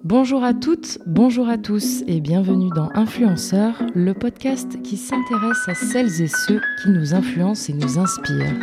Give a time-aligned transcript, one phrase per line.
[0.00, 5.74] Bonjour à toutes, bonjour à tous et bienvenue dans Influenceurs, le podcast qui s'intéresse à
[5.74, 8.56] celles et ceux qui nous influencent et nous inspirent.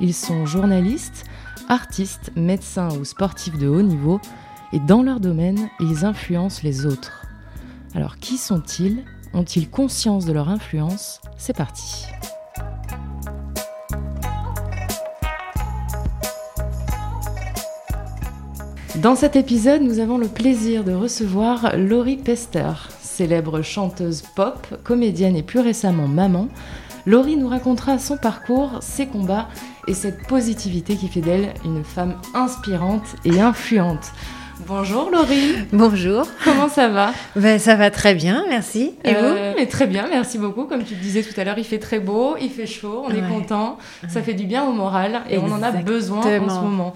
[0.00, 1.24] Ils sont journalistes,
[1.68, 4.20] artistes, médecins ou sportifs de haut niveau
[4.72, 7.23] et dans leur domaine, ils influencent les autres.
[7.94, 9.04] Alors qui sont-ils?
[9.34, 11.20] Ont-ils conscience de leur influence?
[11.36, 12.06] C'est parti.
[18.96, 25.36] Dans cet épisode, nous avons le plaisir de recevoir Laurie Pester, célèbre chanteuse pop, comédienne
[25.36, 26.48] et plus récemment maman.
[27.06, 29.48] Laurie nous racontera son parcours, ses combats
[29.86, 34.12] et cette positivité qui fait d'elle une femme inspirante et influente.
[34.66, 35.56] Bonjour Laurie.
[35.72, 36.26] Bonjour.
[36.42, 37.12] Comment ça va?
[37.36, 38.92] Ben, Ça va très bien, merci.
[39.04, 39.34] Et vous?
[39.56, 40.64] Mais Très bien, merci beaucoup.
[40.64, 43.10] Comme tu le disais tout à l'heure, il fait très beau, il fait chaud, on
[43.10, 46.60] est content, ça fait du bien au moral et on en a besoin en ce
[46.60, 46.94] moment.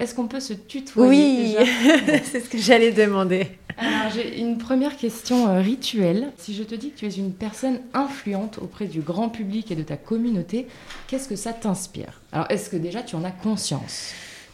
[0.00, 1.66] Est-ce qu'on peut se tutoyer Oui,
[2.24, 3.46] c'est ce que j'allais demander.
[3.78, 6.32] Alors j'ai une première question euh, rituelle.
[6.36, 9.76] Si je te dis que tu es une personne influente auprès du grand public et
[9.76, 10.66] de ta communauté,
[11.06, 12.20] qu'est-ce que ça t'inspire?
[12.32, 14.10] Alors est-ce que déjà tu en as conscience?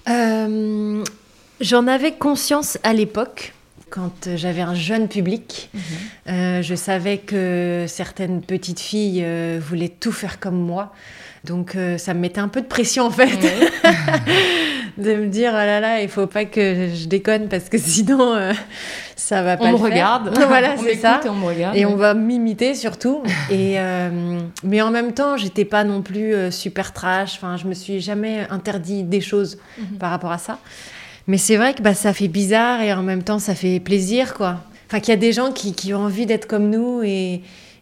[0.09, 1.03] Euh,
[1.61, 3.55] J'en avais conscience à l'époque.
[3.91, 5.83] Quand j'avais un jeune public, mhm.
[6.29, 9.27] euh, je savais que certaines petites filles
[9.59, 10.93] voulaient tout faire comme moi.
[11.45, 13.37] Donc ça me mettait un peu de pression en fait.
[15.01, 18.35] de me dire oh là là, il faut pas que je déconne parce que sinon
[18.35, 18.53] euh,
[19.17, 19.65] ça va pas.
[19.71, 20.37] On me regarde.
[20.47, 21.21] voilà, c'est ça.
[21.25, 21.77] Et on me regarde.
[21.77, 23.23] Et on va m'imiter surtout.
[23.51, 27.35] et euh, mais en même temps, j'étais pas non plus euh, super trash.
[27.37, 29.99] Enfin, je me suis jamais interdit des choses mhm.
[29.99, 30.59] par rapport à ça.
[31.31, 34.35] Mais c'est vrai que bah, ça fait bizarre et en même temps ça fait plaisir
[34.35, 34.65] quoi.
[34.89, 37.35] Enfin, qu'il y a des gens qui, qui ont envie d'être comme nous et,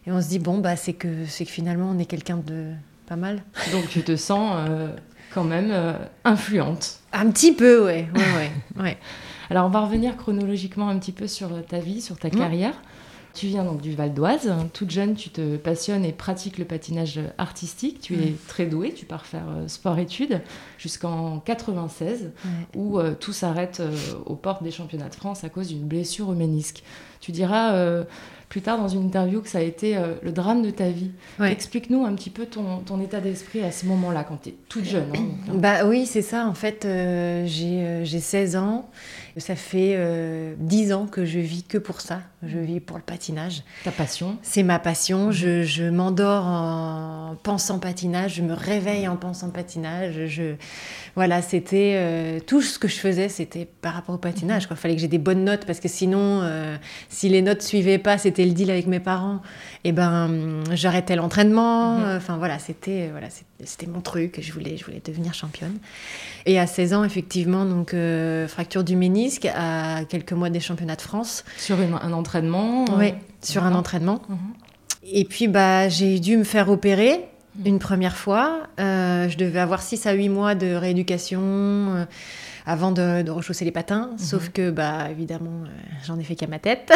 [0.05, 2.67] et, on se dit bon bah c'est que que finalement on est quelqu'un de
[3.07, 3.41] pas mal.
[3.71, 4.55] Donc tu te sens
[5.33, 5.93] quand même euh,
[6.25, 6.99] influente.
[7.11, 8.07] Un petit peu, ouais.
[8.13, 8.51] ouais,
[8.83, 8.97] ouais,
[9.49, 12.35] Alors on va revenir chronologiquement un petit peu sur ta vie, sur ta mmh.
[12.37, 12.75] carrière.
[13.33, 14.51] Tu viens donc du Val d'Oise.
[14.73, 18.01] Toute jeune, tu te passionnes et pratiques le patinage artistique.
[18.01, 18.93] Tu es très douée.
[18.93, 20.41] Tu pars faire euh, sport-études
[20.77, 22.31] jusqu'en 96,
[22.75, 23.81] où euh, tout s'arrête
[24.25, 26.83] aux portes des championnats de France à cause d'une blessure au ménisque.
[27.21, 28.05] Tu diras
[28.49, 31.11] plus tard dans une interview que ça a été euh, le drame de ta vie.
[31.39, 34.85] Explique-nous un petit peu ton, ton état d'esprit à ce moment-là, quand tu es toute
[34.85, 35.11] jeune.
[35.15, 35.53] Hein, hein.
[35.53, 36.47] Bah oui, c'est ça.
[36.47, 38.89] En fait, euh, j'ai 16 euh, ans.
[39.39, 39.97] Ça fait
[40.57, 42.21] 10 ans que je vis que pour ça.
[42.43, 43.63] Je vis pour le patinage.
[43.83, 45.27] Ta passion C'est ma passion.
[45.27, 45.31] Mhm.
[45.31, 48.35] Je, je m'endors en pensant patinage.
[48.35, 50.25] Je me réveille en pensant patinage.
[50.27, 50.55] Je,
[51.15, 54.67] voilà, c'était tout ce que je faisais, c'était par rapport au patinage.
[54.69, 56.43] Il fallait que j'ai des bonnes notes parce que sinon,
[57.09, 59.41] si les notes suivaient pas, c'était le deal avec mes parents,
[59.83, 61.97] et eh ben j'arrêtais l'entraînement.
[61.97, 62.17] Mhm.
[62.17, 63.27] Enfin voilà, c'était voilà,
[63.63, 64.39] c'était mon truc.
[64.41, 65.77] Je voulais je voulais devenir championne.
[66.45, 70.95] Et à 16 ans, effectivement, donc euh, fracture du ménisque à quelques mois des championnats
[70.95, 71.43] de France.
[71.57, 72.85] Sur un entraînement.
[72.89, 74.21] Euh, oui, sur un entraînement.
[74.29, 74.37] Mhm.
[75.11, 77.25] Et puis bah j'ai dû me faire opérer
[77.57, 77.65] mhm.
[77.65, 78.63] une première fois.
[78.79, 82.07] Euh, je devais avoir 6 à 8 mois de rééducation
[82.69, 84.09] avant de, rechausser les patins.
[84.11, 84.17] Mhm.
[84.19, 85.67] Sauf que, bah, évidemment, euh,
[86.05, 86.93] j'en ai fait qu'à ma tête.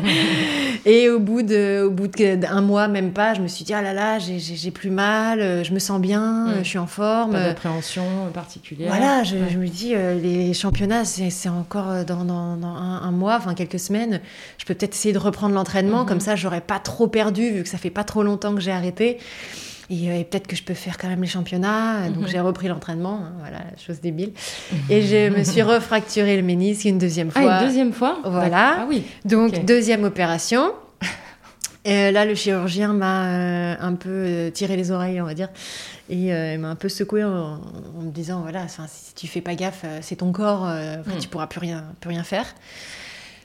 [0.86, 3.80] et au bout de, au bout d'un mois, même pas, je me suis dit, ah
[3.80, 7.32] là là, j'ai plus mal, euh, je me sens bien, euh, je suis en forme.
[7.32, 8.04] Pas d'appréhension
[8.34, 8.88] particulière.
[8.88, 14.20] Voilà, je, me dis, les championnats, c'est encore dans, dans, un, mois, enfin quelques semaines.
[14.58, 16.06] Je peux peut-être essayer de reprendre l'entraînement, mhm.
[16.06, 18.72] comme ça, j'aurais pas trop perdu, vu que ça fait pas trop longtemps que j'ai
[18.72, 19.18] arrêté.
[19.90, 22.08] Euh, et, peut-être que je peux faire quand même les championnats.
[22.08, 22.28] Donc mhm.
[22.28, 24.32] j'ai repris l'entraînement, hein, voilà, chose débile.
[24.88, 27.42] Et je me suis refracturé le ménisque une deuxième fois.
[27.44, 28.76] Ah, une deuxième fois Voilà.
[28.80, 29.04] Ah oui.
[29.24, 30.72] Donc deuxième opération.
[31.84, 35.48] Et là, le chirurgien m'a euh, un peu euh, tiré les oreilles, on va dire,
[36.08, 37.58] et il m'a un peu secoué en,
[38.00, 40.68] me disant voilà, si tu fais pas gaffe, c'est ton corps,
[41.04, 41.18] tu mm.
[41.18, 42.46] tu pourras plus rien, plus rien faire.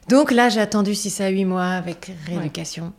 [0.08, 2.94] Donc là, j'ai attendu 6 à 8 mois avec rééducation.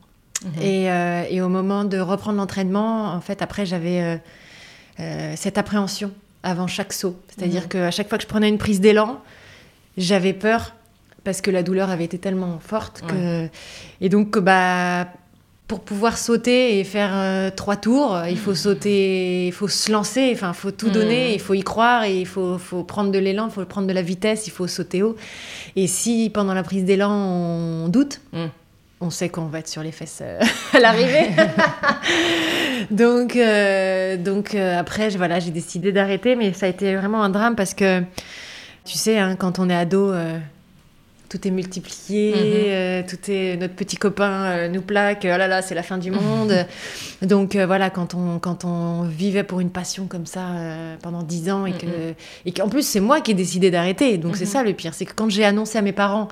[0.45, 0.53] Mhm.
[0.61, 4.17] Euh, et, au moment de reprendre l'entraînement, en fait, après, j'avais euh,
[5.01, 6.13] euh, cette appréhension
[6.43, 7.17] avant chaque saut.
[7.29, 7.69] C'est-à-dire mhm.
[7.69, 9.21] qu'à chaque fois que je prenais une prise d'élan,
[9.97, 10.75] j'avais peur
[11.25, 13.49] parce que la douleur avait été tellement forte que...
[14.01, 15.09] Et donc, bah,
[15.67, 20.53] pour pouvoir sauter et faire trois tours, il faut sauter, il faut se lancer, enfin,
[20.55, 21.35] il faut tout donner, mhm.
[21.35, 23.93] il faut y croire, et il faut, faut prendre de l'élan, il faut prendre de
[23.93, 25.17] la vitesse, il faut sauter haut.
[25.77, 28.21] Et si pendant la prise d'élan on doute,
[29.01, 30.41] on sait qu'on va être sur les fesses euh,
[30.73, 31.31] à l'arrivée.
[32.91, 37.31] donc, euh, donc euh, après, voilà, j'ai décidé d'arrêter, mais ça a été vraiment un
[37.31, 38.01] drame parce que,
[38.85, 40.13] tu sais, hein, quand on est ado,
[41.29, 42.41] tout est multiplié, mhm.
[42.41, 46.11] euh, tout est notre petit copain nous plaque, oh là là, c'est la fin du
[46.11, 46.67] monde.
[47.23, 50.47] Donc euh, voilà, quand on quand on vivait pour une passion comme ça
[51.03, 52.15] pendant dix ans et que mhm.
[52.47, 54.17] et qu'en plus c'est moi qui ai décidé d'arrêter.
[54.19, 56.29] Donc c'est ça le pire, c'est que quand j'ai annoncé à mes parents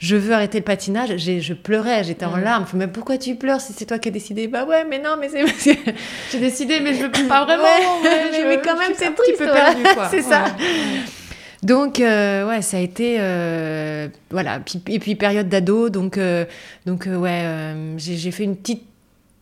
[0.00, 2.64] je veux arrêter le patinage, je pleurais, j'étais en larmes.
[2.72, 4.48] Mais pourquoi tu pleures si c'est toi qui as décidé?
[4.48, 5.78] Bah ouais, mais non, mais c'est
[6.32, 7.62] j'ai décidé, mais je veux pas vraiment.
[8.02, 9.38] mais, quand même, c'est triste.
[9.38, 10.08] Perdu, quoi.
[10.10, 10.46] c'est ça.
[11.62, 13.18] Donc, euh, ouais, ça a été.
[13.20, 14.62] Euh, voilà.
[14.88, 15.90] et puis, période d'ado.
[15.90, 16.46] Donc, euh,
[16.86, 18.84] donc ouais, j'ai fait une petite,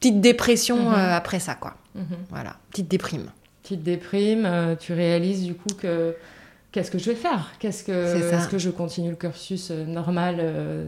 [0.00, 0.94] petite dépression mhm.
[0.94, 1.74] après ça, quoi.
[1.94, 2.02] Mhm.
[2.30, 3.30] Voilà, petite déprime.
[3.62, 4.76] Petite déprime.
[4.80, 6.16] tu réalises du coup que.
[6.70, 7.52] Qu'est-ce que je vais faire?
[7.58, 7.92] Qu'est-ce que
[8.32, 10.36] est-ce que je continue le cursus normal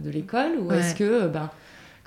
[0.02, 1.50] de l'école ou est-ce que ben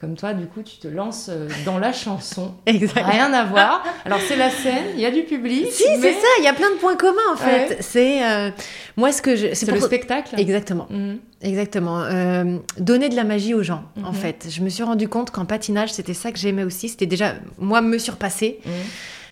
[0.03, 2.55] comme toi, du coup, tu te lances euh, dans la chanson?
[2.65, 3.07] Exactement.
[3.07, 3.85] Rien à voir.
[4.03, 5.67] Alors, c'est la scène, il y a du public.
[5.71, 7.77] Si, c'est ça, il y a plein de points communs, en fait.
[7.79, 8.21] C'est.
[8.21, 8.49] Euh,
[8.97, 9.53] moi, ce que je.
[9.53, 10.35] C'est le spectacle.
[10.37, 10.87] Exactement.
[10.89, 11.19] Mhm.
[11.41, 12.01] Exactement.
[12.01, 14.13] Euh, donner de la magie aux gens, en mhm.
[14.13, 14.47] fait.
[14.49, 16.89] Je me suis rendu compte qu'en patinage, c'était ça que j'aimais aussi.
[16.89, 18.59] C'était déjà, moi, me surpasser.
[18.65, 18.71] Mhm.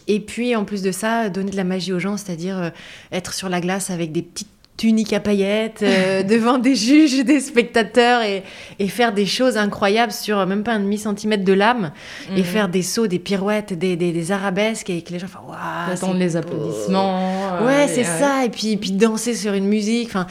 [0.07, 2.71] Et puis, en plus de ça, donner de la magie aux gens, c'est-à-dire
[3.11, 4.47] être sur la glace avec des petites
[4.81, 8.43] tunique à paillettes, euh, devant des juges, des spectateurs et,
[8.79, 11.91] et, faire des choses incroyables sur même pas un demi-centimètre de lame
[12.35, 12.43] et mhm.
[12.43, 16.17] faire des sauts, des pirouettes, des, des, arabesques et que les gens font waouh Attendre
[16.17, 17.59] les applaudissements.
[17.61, 18.43] Euh, ouais, c'est ça.
[18.43, 20.07] Et puis, puis danser sur une musique.
[20.07, 20.25] Enfin,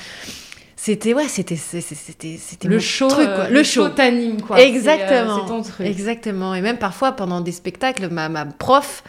[0.74, 3.44] c'était ouais c'était c'était c'était le show truc quoi.
[3.44, 7.52] Euh, le, show t'anime quoi exactement c'est ton truc exactement et même parfois pendant des
[7.52, 9.04] spectacles ma, ma prof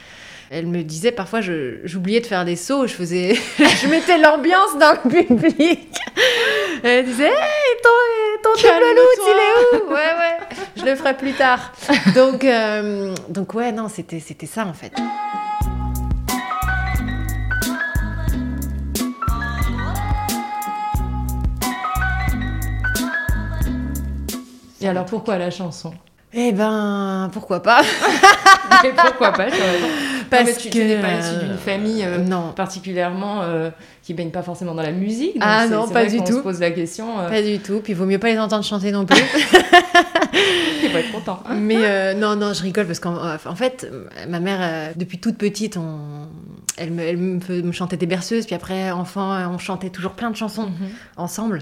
[0.53, 4.97] elle me disait parfois, j'oubliais de faire des sauts, je faisais, je mettais l'ambiance dans
[5.01, 5.95] le public.
[6.83, 9.89] Elle disait, hey, ton, ton il est où?
[9.89, 10.37] Ouais, ouais,
[10.75, 11.71] je le ferai plus tard.
[12.15, 14.91] Donc, euh, donc ouais, non, c'était, c'était ça en fait.
[24.81, 25.93] Et alors pourquoi la chanson?
[26.33, 27.81] Eh ben, pourquoi pas
[28.83, 29.47] Mais pourquoi pas
[30.31, 32.53] parce que tu n'es pas issu d'une famille euh, non.
[32.55, 33.69] particulièrement euh,
[34.01, 35.35] qui baigne pas forcément dans la musique.
[35.41, 36.23] ah non, pas du tout.
[36.23, 37.19] On se pose la question.
[37.19, 37.29] Euh.
[37.29, 37.81] Pas du tout.
[37.81, 39.21] Puis il vaut mieux pas les entendre chanter non plus.
[40.83, 41.43] il va être content.
[41.53, 43.91] Mais non, non, je rigole parce qu'en en fait,
[44.27, 46.27] ma mère, depuis toute petite, on...
[46.77, 48.45] elle, me, elle me, chantait des berceuses.
[48.45, 50.89] Puis après, enfant, on chantait toujours plein de chansons mhm.
[51.17, 51.59] ensemble.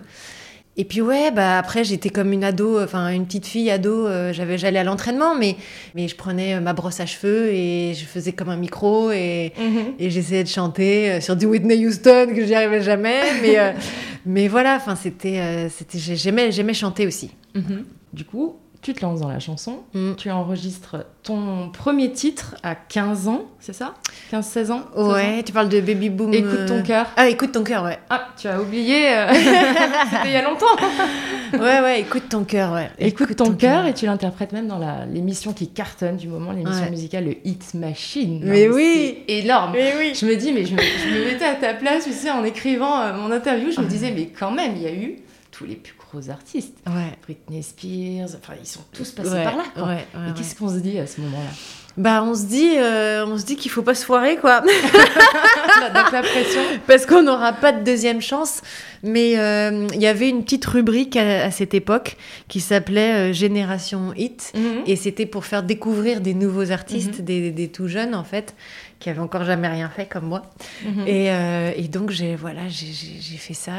[0.79, 4.31] Et puis ouais, bah après j'étais comme une ado, enfin une petite fille ado, euh,
[4.31, 5.57] j'avais j'allais à l'entraînement, mais
[5.93, 9.51] mais je prenais euh, ma brosse à cheveux et je faisais comme un micro et,
[9.59, 9.95] mhm.
[9.99, 13.57] et j'essayais de chanter euh, sur du Whitney Houston que j'y arrivais jamais, mais
[14.25, 17.31] mais voilà, enfin c'était c'était j'aimais j'aimais chanter aussi.
[17.55, 17.83] Mhm.
[18.13, 20.13] Du coup, tu te lances dans la chanson, mm.
[20.15, 23.95] tu enregistres ton premier titre à 15 ans, c'est ça?
[24.31, 26.33] 15-16 ans Ouais, tu parles de Baby Boom.
[26.33, 27.07] Écoute ton cœur.
[27.17, 27.99] Ah, écoute ton cœur, ouais.
[28.09, 30.65] Ah, tu as oublié, euh, c'était il y a longtemps.
[31.53, 32.89] ouais, ouais, écoute ton cœur, ouais.
[32.99, 34.79] Écoute, ton, cœur et tu l'interprètes même dans
[35.11, 38.41] l'émission qui cartonne du moment, l'émission musicale, le Hit Machine.
[38.43, 39.73] mais oui Énorme.
[39.73, 42.13] Mais oui Je me dis, mais je me, je me mettais à ta place, tu
[42.13, 44.93] sais, en écrivant euh, mon interview, je me disais, mais quand même, il y a
[44.93, 45.17] eu
[45.51, 46.77] tous les plus gros artistes.
[46.87, 47.17] Ouais.
[47.23, 49.63] Britney Spears, enfin, ils sont tous passés par là.
[49.73, 49.95] Quoi.
[49.95, 51.49] Et qu'est-ce qu'on se dit à ce moment-là?
[51.97, 54.61] Bah, on se dit, euh, on se dit qu'il faut pas se foirer, quoi.
[54.61, 56.61] Donc la pression.
[56.87, 58.61] Parce qu'on n'aura pas de deuxième chance.
[59.03, 62.15] Mais euh, il y avait une petite rubrique à, cette époque
[62.47, 64.53] qui s'appelait euh, Génération Hit.
[64.55, 64.83] Mhm.
[64.87, 67.25] Et c'était pour faire découvrir des nouveaux artistes, mhm.
[67.25, 68.55] des, des, tout jeunes, en fait
[68.99, 70.43] qui avait encore jamais rien fait comme moi.
[70.85, 71.07] Mhm.
[71.07, 73.71] et, euh, et, donc j'ai voilà, j'ai fait ça.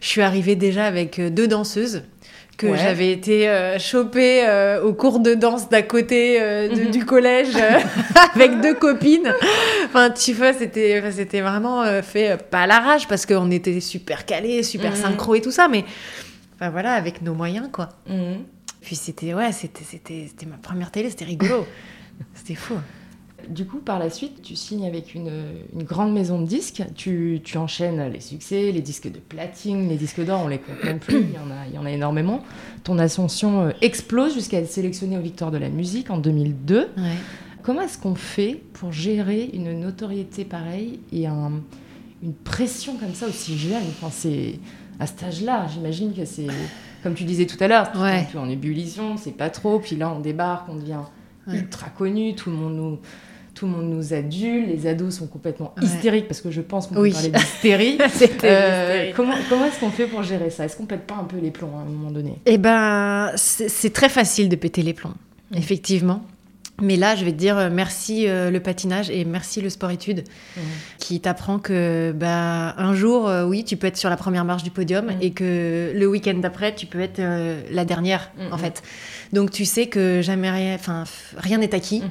[0.00, 2.02] Je suis arrivée déjà avec euh, deux danseuses
[2.58, 4.46] que j'avais été euh, chopée
[4.84, 6.90] au cours de danse d'à côté mhm.
[6.90, 7.56] du collège
[8.34, 9.34] avec deux copines.
[9.86, 14.62] Enfin, tu vois, c'était c'était vraiment fait pas à l'arrache parce qu'on était super calés,
[14.62, 14.96] super mhm.
[14.96, 15.84] synchro et tout ça, mais
[16.54, 17.88] enfin voilà, avec nos moyens quoi.
[18.80, 21.66] Puis c'était ouais, c'était c'était ma première télé, c'était rigolo.
[22.34, 22.74] c'était fou.
[23.48, 25.30] Du coup, par la suite, tu signes avec une,
[25.74, 26.82] grande maison de disques.
[26.94, 30.98] Tu, enchaînes les succès, les disques de platine, les disques d'or, on les compte même
[30.98, 32.42] plus, il y, en a, il y en a énormément.
[32.84, 36.88] Ton ascension euh, explose jusqu'à être sélectionnée aux Victoires de la musique en 2002.
[37.62, 43.56] Comment est-ce qu'on fait pour gérer une notoriété pareille et une pression comme ça aussi
[43.56, 43.84] jeune?
[43.90, 44.58] Enfin, c'est
[44.98, 46.48] À cet âge-là, j'imagine que c'est,
[47.02, 48.26] comme tu disais tout à l'heure, ouais.
[48.36, 49.78] en ébullition, c'est pas trop.
[49.78, 51.04] Puis là, on débarque, on devient
[51.48, 52.98] ultra connu, tout le monde nous
[53.54, 56.94] tout le monde nous adule, les ados sont complètement hystériques parce que je pense qu'on
[56.94, 57.98] peut parler d'hystérie.
[58.44, 60.64] euh, comment comment est-ce qu'on fait pour gérer ça?
[60.64, 62.38] Est-ce qu'on pète pas un peu les plombs à un moment donné?
[62.46, 65.14] Eh ben, c'est très facile de péter les plombs,
[65.50, 65.56] mmh.
[65.56, 66.22] effectivement.
[66.80, 70.24] Mais là, je vais te dire euh, merci euh, le patinage et merci le sport-études
[70.56, 70.62] Mhm.
[70.98, 74.62] qui t'apprend que bah, un jour, euh, oui, tu peux être sur la première marche
[74.62, 75.16] du podium Mhm.
[75.20, 78.52] et que le week-end d'après, tu peux être euh, la dernière, Mhm.
[78.52, 78.82] en fait.
[79.32, 81.04] Donc tu sais que jamais rien, enfin
[81.36, 82.02] rien n'est acquis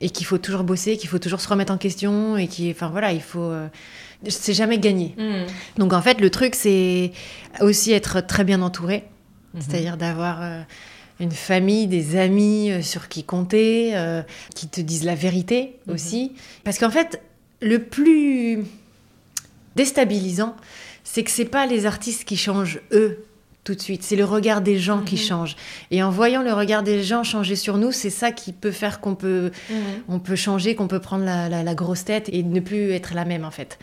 [0.00, 2.88] et qu'il faut toujours bosser, qu'il faut toujours se remettre en question et qui, enfin
[2.88, 3.50] voilà, il faut,
[4.28, 5.14] c'est jamais gagné.
[5.78, 7.12] Donc en fait, le truc, c'est
[7.60, 9.04] aussi être très bien entouré,
[9.58, 10.40] c'est-à-dire d'avoir
[11.20, 14.22] une famille, des amis euh, sur qui compter, euh,
[14.54, 15.94] qui te disent la vérité Mhm.
[15.94, 16.32] aussi.
[16.64, 17.20] Parce qu'en fait,
[17.60, 18.64] le plus
[19.76, 20.56] déstabilisant,
[21.04, 23.24] c'est que c'est pas les artistes qui changent eux
[23.64, 25.20] tout de suite, c'est le regard des gens qui Mhm.
[25.20, 25.56] change.
[25.90, 28.98] Et en voyant le regard des gens changer sur nous, c'est ça qui peut faire
[28.98, 29.76] qu'on peut Mhm.
[30.08, 33.12] on peut changer, qu'on peut prendre la, la- la grosse tête et ne plus être
[33.14, 33.78] la même en fait.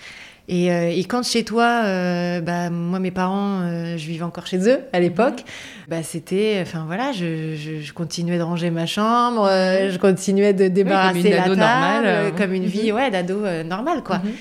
[0.48, 4.46] Et, euh, et quand chez toi, euh, bah, moi mes parents, euh, je vivais encore
[4.46, 5.44] chez eux à l'époque,
[5.88, 10.54] bah, c'était, enfin voilà, je, je- je continuais de ranger ma chambre, euh, je continuais
[10.54, 12.96] de débarrasser une la ado table, normale, euh, comme une vie Mhm.
[12.98, 14.18] ouais, d'ado normale quoi.
[14.20, 14.32] Mhm.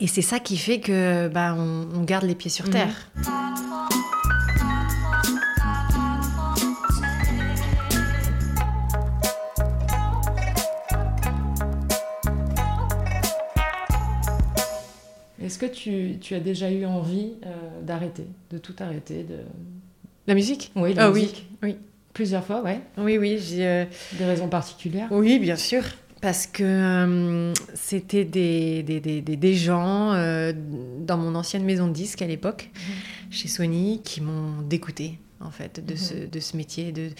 [0.00, 2.72] Et c'est ça qui fait que bah, on, on garde les pieds sur Mhm.
[2.72, 3.10] terre.
[15.46, 17.50] Est-ce que tu, tu as déjà eu envie euh,
[17.82, 19.36] d'arrêter, de tout arrêter de...
[20.26, 20.72] La musique?
[20.74, 21.46] Oui, la Ah oui, musique.
[21.62, 21.76] oui.
[22.12, 22.80] Plusieurs fois, ouais.
[22.98, 23.64] Oui, oui, j'ai.
[23.66, 23.84] euh,
[24.18, 25.06] Des raisons particulières?
[25.12, 25.82] Oui, bien sûr.
[26.20, 30.12] Parce que euh, c'était des, des, des, des- des gens
[31.00, 32.70] dans mon ancienne maison de disques à l'époque,
[33.30, 36.92] chez Sony, qui m'ont dégoûté en fait de, ce, de ce métier.
[36.92, 37.10] De...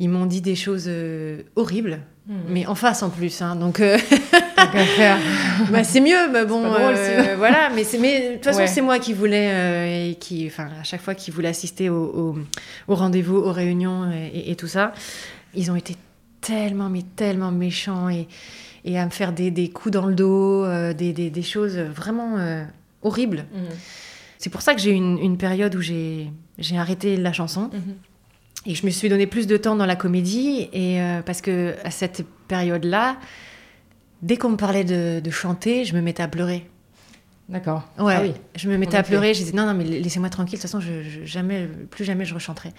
[0.00, 2.36] Ils m'ont dit des choses euh, horribles, Mhm.
[2.48, 3.42] mais en face en plus.
[3.42, 3.54] hein.
[3.54, 3.98] donc euh,
[4.96, 5.18] faire.
[5.70, 7.36] bah, c'est mieux, mais bon, drôle, euh, sinon.
[7.36, 7.70] voilà.
[7.74, 8.66] Mais mais de toute façon, Ouais.
[8.66, 12.38] c'est moi qui voulais et qui, enfin, à chaque fois qu'ils voulaient assister au, au,
[12.88, 14.92] au rendez-vous, aux réunions et, tout ça,
[15.54, 15.96] ils ont été
[16.40, 18.26] tellement, mais tellement méchants et,
[18.86, 22.36] et à me faire des, des coups dans le dos, des, des, des choses vraiment
[23.02, 23.44] horribles.
[23.54, 23.60] Mhm.
[24.38, 27.70] C'est pour ça que j'ai eu une, une période où j'ai, j'ai arrêté la chanson.
[27.72, 27.94] Mhm.
[28.66, 31.74] Et je me suis donné plus de temps dans la comédie, et euh, parce que
[31.84, 33.16] à cette période-là,
[34.22, 36.66] dès qu'on me parlait de, de chanter, je me mettais à pleurer.
[37.50, 37.86] D'accord.
[37.98, 38.32] Ouais, Ah oui.
[38.56, 39.34] je me mettais à pleurer.
[39.34, 40.58] Je disais non, non, mais laissez-moi tranquille.
[40.58, 42.72] De toute façon, je, je- jamais, plus jamais je rechanterai.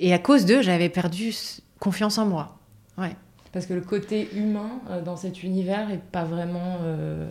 [0.00, 1.32] Et à cause d'eux, j'avais perdu
[1.78, 2.58] confiance en moi.
[2.96, 3.14] Ouais.
[3.52, 7.28] Parce que le côté humain euh, dans cet univers est pas vraiment euh,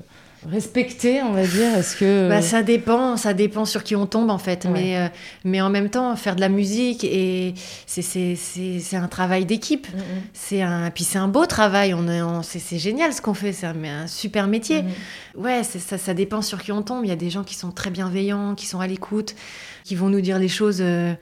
[0.49, 1.75] respecté, on va dire.
[1.77, 4.65] Est-ce que Bah, ça dépend, ça dépend sur qui on tombe en fait.
[4.65, 4.71] Ouais.
[4.71, 5.07] Mais, euh,
[5.43, 7.53] mais en même temps, faire de la musique et
[7.85, 9.87] c'est un travail d'équipe.
[10.33, 11.93] C'est un, puis c'est un beau travail.
[11.93, 13.53] On est, on- c'est c'est génial ce qu'on fait.
[13.53, 14.83] C'est un, super métier.
[14.83, 15.43] Mhm.
[15.43, 17.03] Ouais, ça, ça dépend sur qui on tombe.
[17.05, 19.35] Il y a des gens qui sont très bienveillants, qui sont à l'écoute,
[19.83, 21.13] qui vont nous dire les choses euh,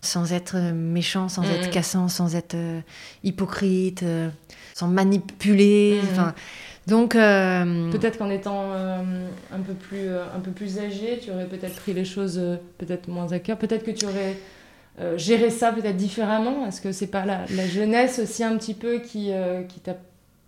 [0.00, 2.80] sans être euh, méchants, sans être cassants, sans être euh,
[3.24, 4.28] hypocrites, euh,
[4.74, 5.98] sans manipuler.
[6.88, 9.02] Donc euh, Peut-être qu'en étant euh,
[9.54, 12.40] un, peu plus, euh, un peu plus âgé, tu aurais peut-être pris les choses
[12.78, 13.58] peut-être moins à cœur.
[13.58, 14.36] Peut-être que tu aurais
[15.16, 16.66] géré ça peut-être différemment.
[16.66, 19.30] Est-ce que c'est pas la, la jeunesse aussi un petit peu qui,
[19.68, 19.96] qui t'a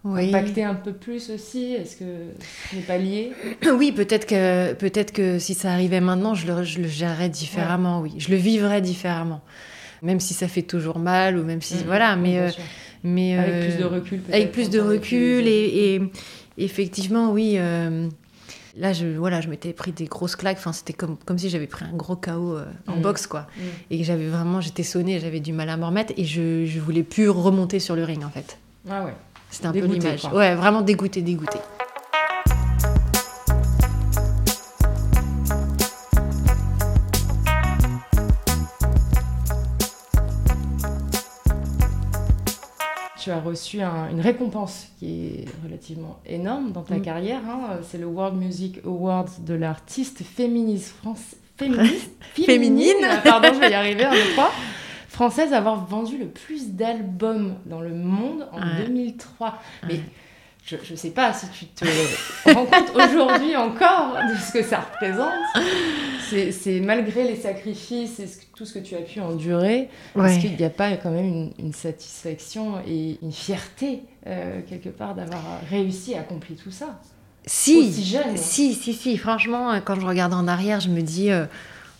[0.03, 0.29] oui.
[0.29, 1.75] impacté un peu plus aussi?
[1.75, 2.05] Est-ce que
[2.71, 3.33] ce n'est pas lié?
[3.73, 8.01] Oui, peut-être que, peut-être que si ça arrivait maintenant, je le, je le gérerais différemment,
[8.01, 8.15] oui.
[8.19, 9.43] Je le vivrais différemment.
[10.03, 11.75] Même si ça fait toujours mal, ou même si.
[11.75, 11.83] Mhm.
[11.87, 12.51] Voilà, mais.
[13.03, 14.35] Mais Avec euh, plus de recul peut-être.
[14.37, 16.03] Avec plus de recul, et, et
[16.59, 17.55] effectivement, oui.
[17.59, 18.09] euh,
[18.77, 20.59] là, je, voilà, je m'étais pris des grosses claques.
[20.59, 23.03] Enfin, c'était comme, comme si j'avais pris un gros KO euh, en Mhm.
[23.03, 23.47] boxe, quoi.
[23.57, 23.65] Mhm.
[23.91, 24.61] Et que j'avais vraiment.
[24.61, 27.97] J'étais sonnée, j'avais du mal à m'en remettre, et je, je voulais plus remonter sur
[27.97, 28.59] le ring, en fait.
[28.89, 29.13] Ah ouais.
[29.51, 30.25] C'était un peu l'image.
[30.33, 31.59] Ouais, vraiment dégoûté, dégoûté.
[43.23, 47.03] Tu as reçu un- une récompense qui est relativement énorme dans ta Mm.
[47.03, 47.41] carrière.
[47.49, 47.79] hein.
[47.89, 51.37] C'est le World Music Awards de l'artiste féministe française.
[51.59, 52.11] Féministe
[52.47, 52.97] Féminine.
[53.23, 54.51] Pardon, je vais y arriver un deux, trois.
[55.09, 58.87] Française à avoir vendu le plus d'albums dans le monde en Ouais.
[58.87, 59.59] 2003.
[59.87, 60.01] Mais Ouais.
[60.65, 61.85] je ne sais pas si tu te
[62.55, 65.35] rends compte aujourd'hui encore de ce que ça représente.
[66.31, 69.89] C'est c'est malgré les sacrifices et ce que- tout ce que tu as pu endurer,
[70.15, 70.31] Ouais.
[70.31, 74.91] est-ce qu'il n'y a pas quand même une, une satisfaction et une fierté, euh, quelque
[74.91, 75.41] part, d'avoir
[75.71, 77.01] réussi à accomplir tout ça
[77.47, 78.37] Si, Aussi jeune.
[78.37, 79.17] si, si, si.
[79.17, 81.47] Franchement, euh, quand je regarde en arrière, je me dis euh,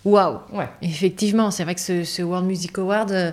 [0.05, 0.41] waouh.
[0.53, 0.69] Ouais.
[0.83, 3.33] Effectivement, c'est vrai que ce, ce World Music Award, euh,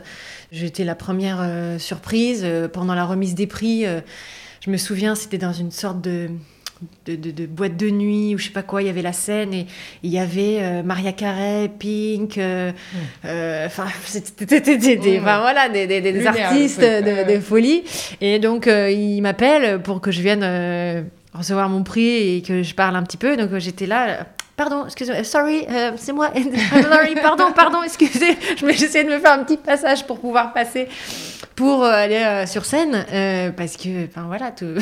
[0.54, 3.84] j'étais la première euh, surprise pendant la remise des prix.
[4.62, 6.30] je me souviens, c'était dans une sorte de
[7.06, 8.82] de, de, boîte de nuit ou je sais pas quoi.
[8.82, 9.68] Il y avait la scène et
[10.04, 12.72] il y avait euh, Maria Carey, Pink, euh,
[13.26, 17.84] euh, enfin, c'était des, voilà, des, des, artistes de, folie.
[18.22, 22.96] Et donc, il m'appelle pour que je vienne recevoir mon prix et que je parle
[22.96, 23.38] un petit peu.
[23.38, 24.26] Donc, j'étais là.
[24.56, 25.68] Pardon, excusez-moi, sorry,
[25.98, 26.32] c'est moi.
[26.72, 28.36] sorry, pardon, pardon, excusez.
[28.70, 30.88] J'essayais de me faire un petit passage pour pouvoir passer,
[31.56, 33.06] pour aller sur scène,
[33.56, 34.74] parce que, enfin voilà, tout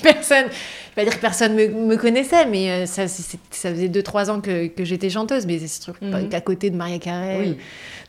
[0.02, 0.46] personne,
[0.94, 4.66] pas dire que personne me, me connaissait, mais euh, ça, ça faisait 2-3 ans que,
[4.66, 7.56] que j'étais chanteuse, mais c'est sûr mm qu'à côté de Maria Carey,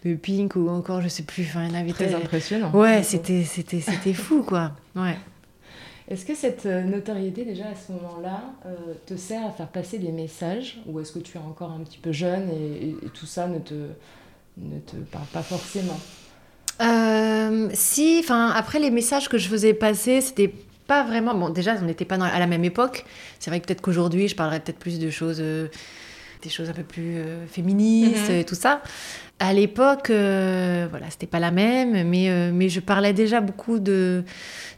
[0.05, 2.71] de Pink ou encore, je sais plus, enfin, il avait Très impressionnant.
[2.73, 4.71] Ouais, c'était, c'était, c'était fou, quoi.
[4.95, 5.17] Ouais.
[6.09, 9.97] Est-ce que cette euh, notoriété, déjà à ce moment-là, euh, te sert à faire passer
[9.97, 13.47] des messages Ou est-ce que tu es encore un petit peu jeune et, tout ça
[13.47, 13.73] ne te,
[14.57, 15.99] ne te parle pas forcément?
[17.73, 20.51] Si, enfin après les messages que je faisais passer, c'était
[20.91, 21.33] pas vraiment.
[21.33, 23.05] Bon, déjà, on n'était pas à la même époque.
[23.39, 25.69] C'est vrai que peut-être qu'aujourd'hui, je parlerais peut-être plus de choses, euh,
[26.43, 28.39] des choses un peu plus euh, féministes mhm.
[28.39, 28.81] et tout ça.
[29.39, 34.25] À l'époque, euh, voilà, c'était pas la même, mais, mais je parlais déjà beaucoup de,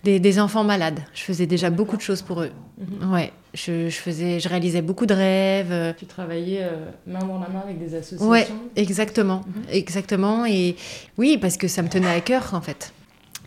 [0.04, 1.00] des, enfants malades.
[1.16, 2.52] Je faisais déjà beaucoup de choses pour eux.
[2.78, 3.12] Mhm.
[3.12, 5.96] Ouais, je, je, faisais, je réalisais beaucoup de rêves.
[5.98, 6.70] Tu travaillais
[7.08, 9.42] main dans la main avec des associations Ouais, exactement.
[9.48, 9.64] Mhm.
[9.72, 10.46] Exactement.
[10.46, 10.76] Et
[11.18, 12.94] oui, parce que ça me tenait à cœur, en fait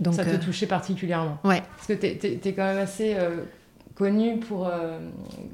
[0.04, 1.38] ça te euh, touchait particulièrement.
[1.44, 1.62] Ouais.
[1.76, 3.42] Parce que tu es, quand même assez euh,
[3.94, 4.98] connue pour, euh,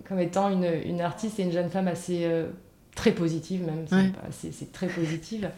[0.08, 2.28] comme étant une, une, artiste et une jeune femme assez
[2.94, 3.86] très positive, même.
[4.30, 5.48] C'est très positive.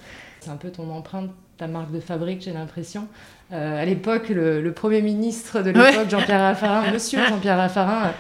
[0.41, 3.09] C'est un peu ton empreinte, ta marque de fabrique, j'ai l'impression.
[3.51, 8.13] à l'époque, le, Premier ministre de l'époque, Jean-Pierre Raffarin, monsieur Jean-Pierre Raffarin,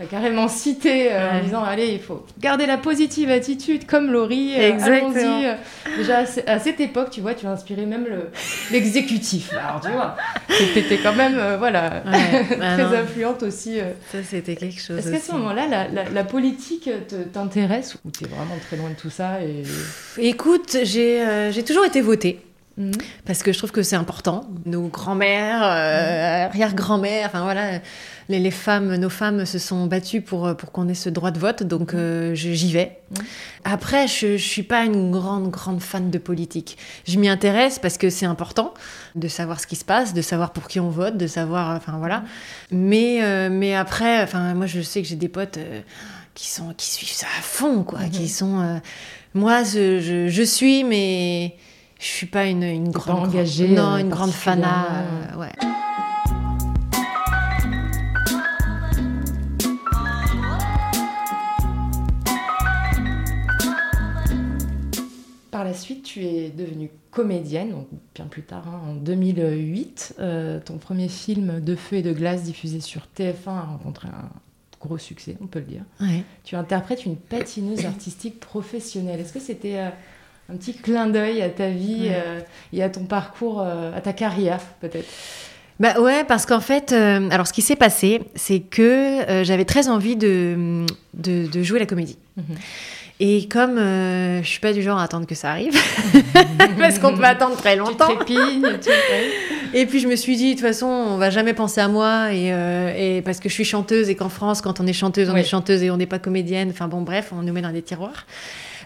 [0.00, 4.54] tu carrément cité euh, en disant allez, il faut garder la positive attitude comme Laurie.
[4.56, 5.42] Euh, Exactement.
[5.42, 5.54] Euh.
[5.96, 8.06] Déjà à cette époque, tu vois, tu as inspiré même
[8.70, 9.52] l'exécutif.
[9.52, 10.16] Alors tu vois,
[10.76, 13.78] étais quand même voilà bah très influente aussi.
[14.12, 14.98] Ça c'était quelque chose.
[14.98, 16.90] Est-ce qu'à ce moment-là, la, la, politique
[17.32, 19.62] t'intéresse ou tu es vraiment très loin de tout ça et...
[20.18, 22.40] Écoute, j'ai toujours été votée.
[22.78, 22.92] Mhm.
[23.26, 24.48] Parce que je trouve que c'est important.
[24.64, 27.80] Nos grands-mères, euh, arrière-grand-mères, enfin voilà,
[28.28, 31.64] les, femmes, nos femmes se sont battues pour, pour qu'on ait ce droit de vote,
[31.64, 31.98] donc mhm.
[31.98, 32.98] euh, j'y vais.
[33.10, 33.24] Mhm.
[33.64, 36.78] Après, je, ne suis pas une grande, grande fan de politique.
[37.06, 38.72] Je m'y intéresse parce que c'est important
[39.16, 41.98] de savoir ce qui se passe, de savoir pour qui on vote, de savoir, enfin
[41.98, 42.22] voilà.
[42.70, 45.58] Mais, euh, mais après, enfin moi je sais que j'ai des potes
[46.34, 48.80] qui sont qui suivent ça à fond, quoi, qui sont.
[49.34, 51.56] moi, je, je suis, mais
[51.98, 55.52] je suis pas une, une grande engagée, non, une grande fana, euh, ouais.
[65.50, 70.14] Par la suite, tu es devenue comédienne, donc bien plus tard, hein, en 2008.
[70.20, 74.30] Euh, ton premier film De feu et de glace diffusé sur TF1 a rencontré un
[74.80, 75.82] gros succès, on peut le dire.
[76.44, 79.18] Tu interprètes une patineuse artistique professionnelle.
[79.18, 79.90] Est-ce que c'était euh,
[80.50, 82.40] un petit clin d'œil à ta vie euh,
[82.72, 85.08] et à ton parcours, euh, à ta carrière peut-être
[85.80, 89.88] bah ouais, parce qu'en fait, euh, alors ce qui s'est passé, c'est que j'avais très
[89.88, 90.84] envie de,
[91.14, 92.18] de, jouer la comédie.
[92.36, 92.44] Mhm.
[93.20, 95.80] Et comme je suis pas du genre à attendre que ça arrive,
[96.80, 98.08] parce qu'on peut attendre très longtemps.
[98.26, 98.90] Tu tu...
[99.72, 102.32] Et puis je me suis dit, de toute façon, on va jamais penser à moi,
[102.32, 105.36] et, et parce que je suis chanteuse et qu'en France, quand on est chanteuse, on
[105.36, 106.70] est chanteuse et on n'est pas comédienne.
[106.70, 108.26] Enfin bon, bref, on nous met dans des tiroirs.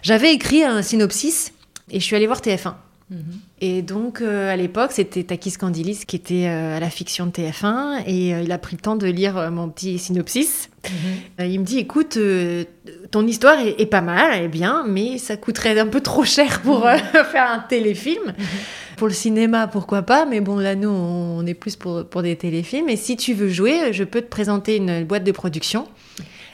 [0.03, 1.53] J'avais écrit un synopsis
[1.89, 2.75] et je suis allée voir TF1.
[3.09, 3.19] Mhm.
[3.61, 7.31] Et donc, euh, à l'époque, c'était Takis Candilis qui était euh, à la fiction de
[7.31, 10.69] TF1 et euh, il a pris le temps de lire mon petit synopsis.
[11.39, 11.45] Mhm.
[11.51, 12.17] il me dit Écoute,
[13.11, 16.61] ton histoire est, pas mal, elle est bien, mais ça coûterait un peu trop cher
[16.61, 16.97] pour mhm.
[17.31, 18.33] faire un téléfilm.
[18.97, 22.35] Pour le cinéma, pourquoi pas, mais bon, là, nous, on est plus pour, pour des
[22.35, 22.89] téléfilms.
[22.89, 25.87] Et si tu veux jouer, je peux te présenter une boîte de production.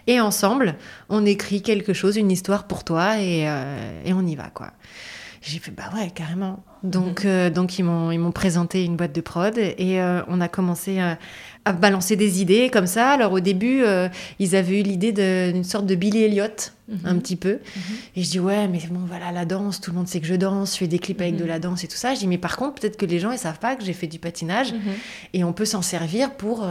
[0.10, 0.74] Et ensemble,
[1.08, 4.72] on écrit quelque chose, une histoire pour toi, et, euh, et on y va, quoi.
[5.44, 6.64] J'ai fait, bah ouais, carrément.
[6.82, 7.30] Donc, mhm.
[7.30, 10.48] euh, donc ils m'ont, ils m'ont présenté une boîte de prod et euh, on a
[10.48, 11.20] commencé à,
[11.64, 13.12] à, balancer des idées comme ça.
[13.12, 13.84] Alors, au début,
[14.40, 16.48] ils avaient eu l'idée d'une sorte de Billy Elliot,
[16.88, 17.00] mhm.
[17.06, 17.54] un petit peu.
[17.54, 17.96] Mhm.
[18.16, 20.36] Et je dis, ouais, mais bon, voilà, la danse, tout le monde sait que je
[20.36, 22.16] danse, je fais des clips avec de la danse et tout ça.
[22.16, 24.08] Je dis, mais par contre, peut-être que les gens, ils savent pas que j'ai fait
[24.08, 24.74] du patinage
[25.34, 26.68] et on peut s'en servir pour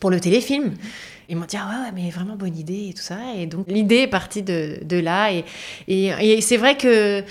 [0.00, 0.72] pour le téléfilm.
[1.28, 3.16] Ils m'ont dit, ah ouais, mais vraiment bonne idée et tout ça.
[3.36, 5.30] Et donc, l'idée est partie de, de là.
[5.32, 5.44] Et,
[5.88, 7.22] et, c'est vrai que,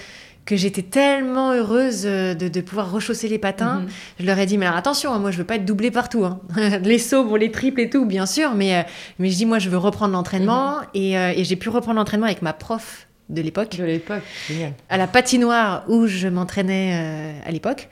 [0.46, 3.82] que j'étais tellement heureuse de, de, pouvoir rechausser les patins.
[3.82, 3.90] Mhm.
[4.20, 6.26] Je leur ai dit, mais alors attention, hein, moi, je veux pas être doublée partout.
[6.26, 6.40] Hein.
[6.84, 8.54] les sauts, bon, les triples et tout, bien sûr.
[8.56, 8.84] Mais, euh,
[9.20, 10.78] mais je dis, moi, je veux reprendre l'entraînement.
[10.78, 10.86] Mhm.
[10.94, 13.78] Et, euh, et j'ai pu reprendre l'entraînement avec ma prof de l'époque.
[13.78, 14.74] De l'époque, génial.
[14.90, 17.90] À la patinoire où je m'entraînais euh, à l'époque.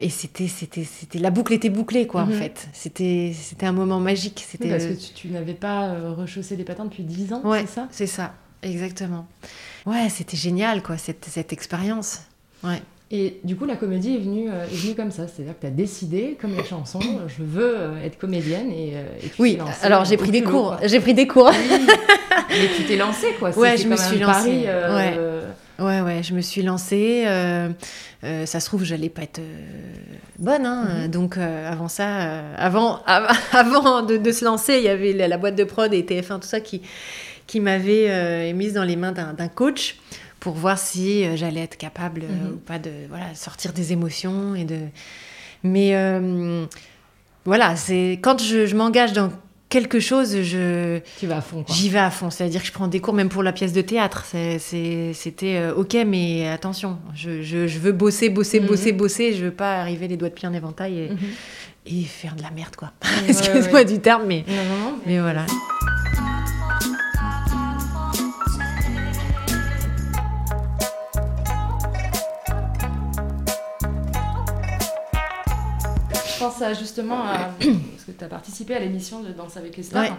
[0.00, 2.32] Et c'était, c'était, c'était, la boucle était bouclée, quoi, en Mhm.
[2.32, 2.68] fait.
[2.72, 4.36] C'était, c'était un moment magique.
[4.44, 7.40] Oui, C'était, parce que tu, tu n'avais pas euh, rechaussé les patins depuis 10 ans,
[7.44, 7.62] Ouais.
[7.62, 7.88] c'est ça?
[7.90, 8.32] c'est ça,
[8.62, 9.26] exactement.
[9.86, 12.20] Ouais, c'était génial, quoi, cette, cette expérience.
[12.62, 12.80] Ouais.
[13.10, 15.26] Et du coup, la comédie est venue, euh, est venue comme ça.
[15.26, 18.92] C'est-à-dire que tu as décidé, comme la chanson, euh, je veux euh, être comédienne et,
[18.94, 20.76] euh, et tu Oui, alors j'ai pris des cours.
[20.84, 21.50] J'ai pris des cours.
[21.50, 23.50] Mais tu t'es lancée, quoi.
[23.58, 25.18] Ouais, je me suis lancée, Ouais,
[25.78, 27.24] ouais, je me suis lancée.
[27.26, 27.68] euh,
[28.24, 29.64] euh, ça se trouve, j'allais pas être euh,
[30.38, 30.66] bonne.
[30.66, 31.08] hein, Mhm.
[31.08, 35.38] Donc, avant ça, avant, av- avant de, de se lancer, il y avait la, la
[35.38, 36.82] boîte de prod et TF1, tout ça qui,
[37.46, 39.96] qui m'avait mise dans les mains d'un coach
[40.40, 42.52] pour voir si j'allais être capable Mhm.
[42.54, 44.54] ou pas de voilà, sortir des émotions.
[44.54, 44.78] et de.
[45.64, 45.94] Mais
[47.44, 49.30] voilà, c'est quand je, je m'engage dans
[49.68, 51.00] quelque chose, je.
[51.18, 51.74] Tu vas à fond, quoi.
[51.74, 53.80] J'y vais à fond, c'est-à-dire que je prends des cours même pour la pièce de
[53.82, 54.24] théâtre.
[54.58, 58.66] C'était euh, ok, mais attention, je, je- je veux bosser, bosser, Mhm.
[58.66, 59.32] bosser, bosser.
[59.34, 61.18] Je veux pas arriver les doigts de pied en éventail et, Mhm.
[61.86, 62.92] et faire de la merde, quoi.
[63.02, 63.84] Ouais, Excuse-moi ouais.
[63.84, 64.98] du terme, mais, Non, non, non.
[65.06, 65.46] mais- mais voilà.
[76.38, 77.50] Je pense à, justement à.
[77.58, 80.12] parce que tu as participé à l'émission de Danse avec les stars, Ouais.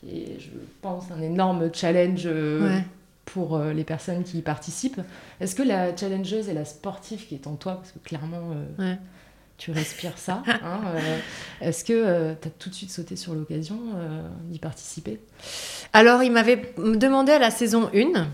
[0.00, 0.50] qui est, je
[0.82, 2.84] pense, un énorme challenge euh, Ouais.
[3.24, 5.00] pour euh, les personnes qui y participent.
[5.40, 8.52] Est-ce que la challengeuse et la sportive qui est en toi, parce que clairement.
[8.78, 8.98] euh, Ouais.
[9.58, 10.42] Tu respires ça.
[10.62, 10.80] hein,
[11.62, 13.78] Est-ce que tu as tout de suite sauté sur l'occasion
[14.44, 15.18] d'y participer?
[15.94, 18.26] Alors, il m'avait demandé à la saison 1 Mhm.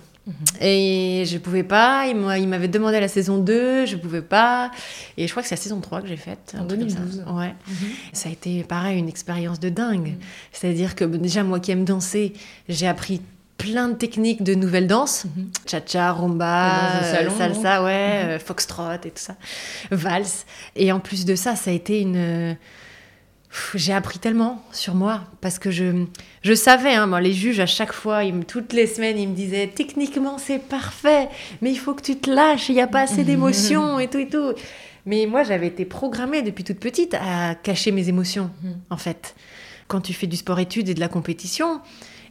[0.61, 2.07] Et je pouvais pas.
[2.09, 4.71] Il m'a- il m'avait demandé la saison 2, je pouvais pas.
[5.17, 6.55] Et je crois que c'est la saison 3 que j'ai faite.
[6.57, 6.97] En un truc comme ça.
[7.01, 7.25] 2012.
[7.37, 7.55] Ouais.
[7.69, 7.75] Mhm.
[8.13, 10.09] Ça a été pareil, une expérience de dingue.
[10.09, 10.19] Mhm.
[10.53, 12.33] C'est-à-dire que déjà, moi qui aime danser,
[12.69, 13.21] j'ai appris
[13.59, 15.25] plein de techniques de nouvelles danses.
[15.37, 15.51] Mhm.
[15.67, 19.37] Cha-cha, rumba, salon, euh, salsa, ouais, euh, foxtrot et tout ça,
[19.91, 20.47] valse.
[20.77, 22.57] Et en plus de ça, ça a été une...
[23.75, 26.05] J'ai appris tellement sur moi parce que je,
[26.43, 29.29] je savais, hein, moi, les juges à chaque fois, ils me- toutes les semaines, ils
[29.29, 31.29] me disaient techniquement c'est parfait,
[31.61, 34.19] mais il faut que tu te lâches, il n'y a pas assez d'émotions et tout
[34.19, 34.55] et tout.
[35.05, 38.75] Mais moi, j'avais été programmée depuis toute petite à cacher mes émotions Mhm.
[38.91, 39.35] en fait.
[39.89, 41.81] Quand tu fais du sport-études et de la compétition,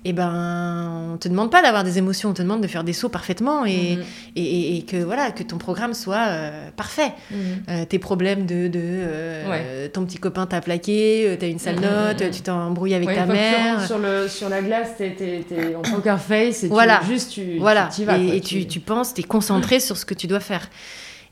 [0.03, 2.93] eh ben, on te demande pas d'avoir des émotions, on te demande de faire des
[2.93, 4.03] sauts parfaitement et, Mhm.
[4.35, 7.11] et, et- et que voilà que ton programme soit euh, parfait.
[7.29, 7.37] Mhm.
[7.69, 11.81] Euh, tes problèmes de, de euh, ton petit copain t'a plaqué, t'as une sale Mhm,
[11.81, 12.31] note, mhm.
[12.31, 13.85] tu t'embrouilles avec Ouais, ta mère.
[13.85, 16.99] Sur, le, sur la glace, t'es, t'es- t'es en poker face et Voilà.
[17.03, 18.17] tu, juste tu, Voilà, tu, vas.
[18.17, 20.67] et, quoi, et tu, tu penses, tu es concentré sur ce que tu dois faire.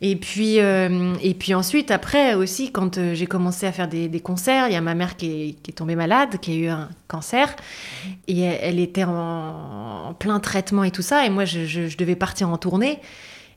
[0.01, 4.07] Et puis, euh, et puis ensuite, après aussi, quand euh, j'ai commencé à faire des,
[4.07, 6.55] des concerts, il y a ma mère qui est, qui est tombée malade, qui a
[6.55, 7.53] eu un cancer,
[8.27, 9.11] et elle, elle était en,
[10.09, 12.99] en plein traitement et tout ça, et moi, je, je- je devais partir en tournée.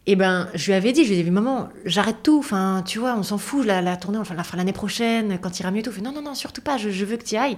[0.07, 2.99] Et ben, je lui avais dit, je lui ai dit, maman, j'arrête tout, enfin, tu
[2.99, 5.71] vois, on s'en fout, la, la tournée, on la fera l'année prochaine, quand il ira
[5.71, 5.93] mieux, tout.
[5.93, 7.57] Fait, non, non, non, surtout pas, je, je veux que tu y ailles.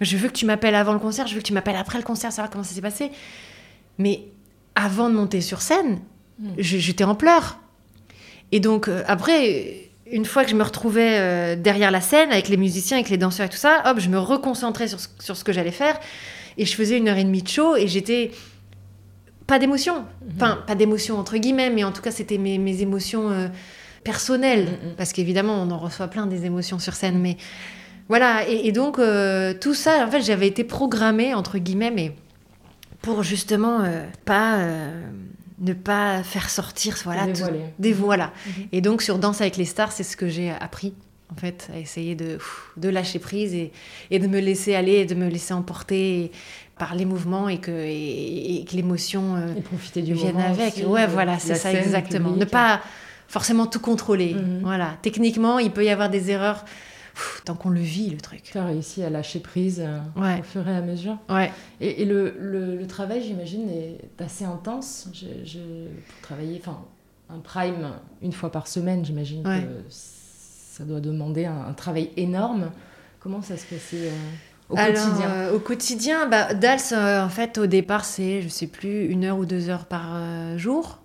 [0.00, 2.02] Je veux que tu m'appelles avant le concert, je veux que tu m'appelles après le
[2.04, 3.12] concert, savoir comment ça s'est passé.
[3.98, 4.24] Mais
[4.74, 6.00] avant de monter sur scène,
[6.40, 6.48] Mm.
[6.58, 7.60] je- j'étais en pleurs.
[8.52, 12.48] Et donc, euh, après, une fois que je me retrouvais euh, derrière la scène, avec
[12.48, 15.36] les musiciens, avec les danseurs et tout ça, hop, je me reconcentrais sur ce, sur
[15.36, 15.98] ce que j'allais faire.
[16.58, 18.30] Et je faisais une heure et demie de show et j'étais.
[19.46, 20.04] Pas d'émotion.
[20.34, 23.46] Enfin, pas d'émotion entre guillemets, mais en tout cas, c'était mes, mes émotions euh,
[24.02, 24.64] personnelles.
[24.64, 24.94] Mhm.
[24.96, 27.20] Parce qu'évidemment, on en reçoit plein des émotions sur scène.
[27.20, 27.36] Mais
[28.08, 28.48] voilà.
[28.48, 32.12] Et, et donc, euh, tout ça, en fait, j'avais été programmée, entre guillemets, mais
[33.02, 33.84] pour justement
[34.24, 34.58] pas.
[35.58, 37.44] Ne pas faire sortir voilà tout-
[37.78, 38.52] des voilà Mhm.
[38.72, 40.92] et donc sur Danse avec les stars c'est ce que j'ai appris
[41.32, 42.38] en fait à essayer de
[42.76, 43.72] de lâcher prise et,
[44.10, 46.30] et de me laisser aller et de me laisser emporter
[46.78, 50.50] par les mouvements et que et, et que l'émotion euh, Et profiter du vienne moment
[50.50, 50.74] avec.
[50.74, 52.32] aussi, ouais voilà c'est ça exactement.
[52.32, 52.82] Ne pas
[53.28, 54.34] forcément tout contrôler.
[54.34, 54.60] Mhm.
[54.62, 54.98] voilà.
[55.02, 56.64] Techniquement il peut y avoir des erreurs
[57.16, 60.38] pff, tant qu'on le vit le truc Tu as réussi à lâcher prise euh, Ouais.
[60.40, 61.16] au fur et à mesure.
[61.30, 61.50] ouais
[61.80, 65.08] Et, et le, le, le travail, j'imagine, est assez intense.
[65.12, 66.78] J'ai- pour travailler, enfin,
[67.30, 67.90] un prime
[68.22, 69.62] une fois par semaine, j'imagine Ouais.
[69.62, 72.70] que ça doit demander un, un travail énorme.
[73.20, 74.10] Comment ça se passait euh,
[74.68, 78.48] au Alors, quotidien euh, Au quotidien, bah, Dals, euh, en fait, au départ, c'est, je
[78.48, 81.00] sais plus, une heure ou deux heures par euh, jour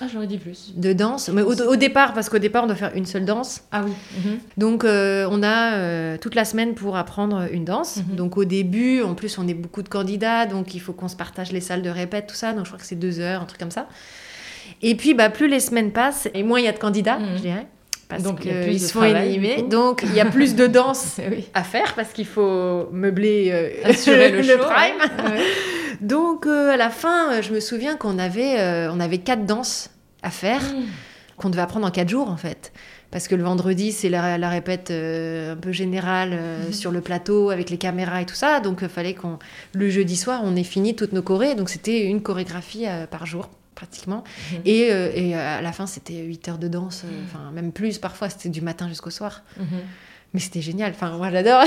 [0.00, 0.72] Ah, j'aurais dit plus.
[0.76, 1.28] de danse.
[1.30, 3.62] Mais au, au départ, parce qu'au départ, on doit faire une seule danse.
[3.72, 3.92] Ah oui.
[4.24, 4.38] Mhm.
[4.58, 7.96] Donc, euh, on a euh, toute la semaine pour apprendre une danse.
[7.98, 8.16] Mhm.
[8.16, 11.16] Donc, au début, en plus, on est beaucoup de candidats, donc il faut qu'on se
[11.16, 12.52] partage les salles de répète, tout ça.
[12.52, 13.86] Donc, je crois que c'est deux heures, un truc comme ça.
[14.82, 17.36] Et puis, bah, plus les semaines passent, et moins il y a de candidats, Mhm.
[17.36, 17.66] je dirais.
[18.08, 19.62] Parce Donc, il y a plus qu'ils de se font éliminer.
[19.62, 21.48] Donc, il y a plus de danse oui.
[21.54, 25.24] à faire parce qu'il faut meubler euh, Assurer le, show, prime.
[25.24, 25.30] ouais.
[25.32, 25.40] Ouais.
[26.00, 29.90] Donc à la fin, je me souviens qu'on avait, on avait quatre danses
[30.22, 30.84] à faire, mmh.
[31.36, 32.72] qu'on devait apprendre en quatre jours en fait
[33.10, 36.72] parce que le vendredi, c'est la, répète euh, un peu générale euh, mhm.
[36.72, 38.60] sur le plateau avec les caméras et tout ça.
[38.60, 39.38] Donc, il fallait qu'on.
[39.72, 41.54] Le jeudi soir, on ait fini toutes nos chorés.
[41.54, 44.24] Donc, c'était une chorégraphie euh, par jour, pratiquement.
[44.52, 44.60] Mhm.
[44.64, 48.48] Et, et, à la fin, c'était 8 heures de danse, enfin, même plus parfois, c'était
[48.48, 49.42] du matin jusqu'au soir.
[50.34, 50.92] Mais c'était génial.
[50.92, 51.64] Enfin, moi, j'adore.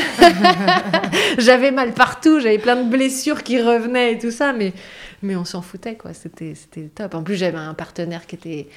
[1.37, 4.73] j'avais mal partout, j'avais plein de blessures qui revenaient et tout ça, mais,
[5.21, 6.11] mais on s'en foutait, quoi.
[6.13, 6.53] C'était
[6.93, 7.15] top.
[7.15, 8.67] En plus, j'avais un partenaire qui était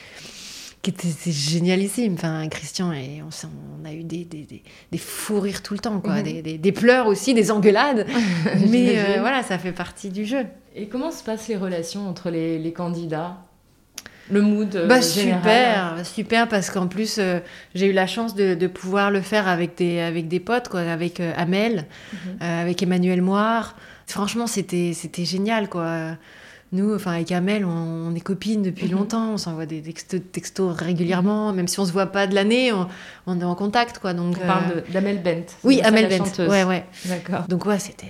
[0.83, 2.15] qui était génialissime.
[2.15, 6.17] Enfin, Christian, et on, a eu des, des, des, fous rires tout le temps, quoi.
[6.17, 6.43] Mhm.
[6.43, 8.07] des, des, pleurs aussi, des engueulades.
[8.69, 10.45] Mais euh, voilà, ça fait partie du jeu.
[10.75, 13.39] Et comment se passent les relations entre les, les candidats?
[14.33, 17.39] Le mood euh, bah, super super parce qu'en plus euh,
[17.75, 20.81] j'ai eu la chance de, de, pouvoir le faire avec des avec des potes quoi
[20.81, 22.37] avec Amel mhm.
[22.41, 26.17] avec Emmanuel Moire franchement c'était c'était génial quoi
[26.73, 28.93] nous, enfin avec Amel, on, est copines depuis mhm.
[28.93, 32.73] longtemps, on s'envoie des textos, régulièrement, même si on se voit pas de l'année,
[33.27, 34.15] on, est en contact, quoi.
[34.15, 35.45] Donc, on parle euh, d'Amel Bent.
[35.65, 36.49] Oui, Amel Bent.
[36.49, 36.87] Ouais, ouais.
[37.05, 37.47] D'accord.
[37.49, 38.07] Donc ouais, c'était,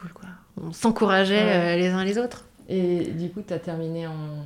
[0.00, 0.28] cool, quoi.
[0.60, 2.44] On s'encourageait euh, les uns les autres.
[2.68, 4.44] Et du coup, tu as terminé en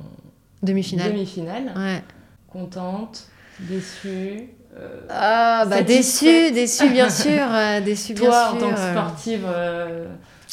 [0.63, 1.11] demi-finale.
[1.11, 1.73] Demi-finale.
[1.75, 2.03] Ouais.
[2.47, 3.27] Contente,
[3.59, 4.49] déçue.
[4.77, 7.45] Euh, ah bah déçue, déçue bien sûr,
[7.85, 8.29] déçue bien sûr.
[8.31, 9.45] Toi, en tant que sportive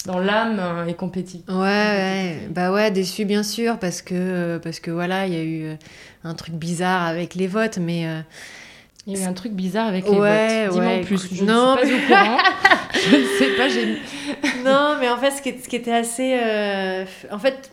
[0.07, 1.43] dans l'âme euh, et compétitive.
[1.49, 5.43] Ouais, ouais, bah ouais, déçu bien sûr parce que parce que voilà, il y a
[5.43, 5.75] eu euh,
[6.25, 8.21] un truc bizarre avec les votes, mais euh,
[9.07, 10.73] il y a eu un truc bizarre avec les votes.
[10.73, 11.29] Dis-moi en plus.
[11.33, 12.39] Je non, ne suis pas au courant.
[13.11, 13.69] je ne sais pas.
[13.69, 14.63] J'ai.
[14.65, 16.35] non, mais en fait, ce qui, ce qui était assez,
[17.31, 17.71] en fait,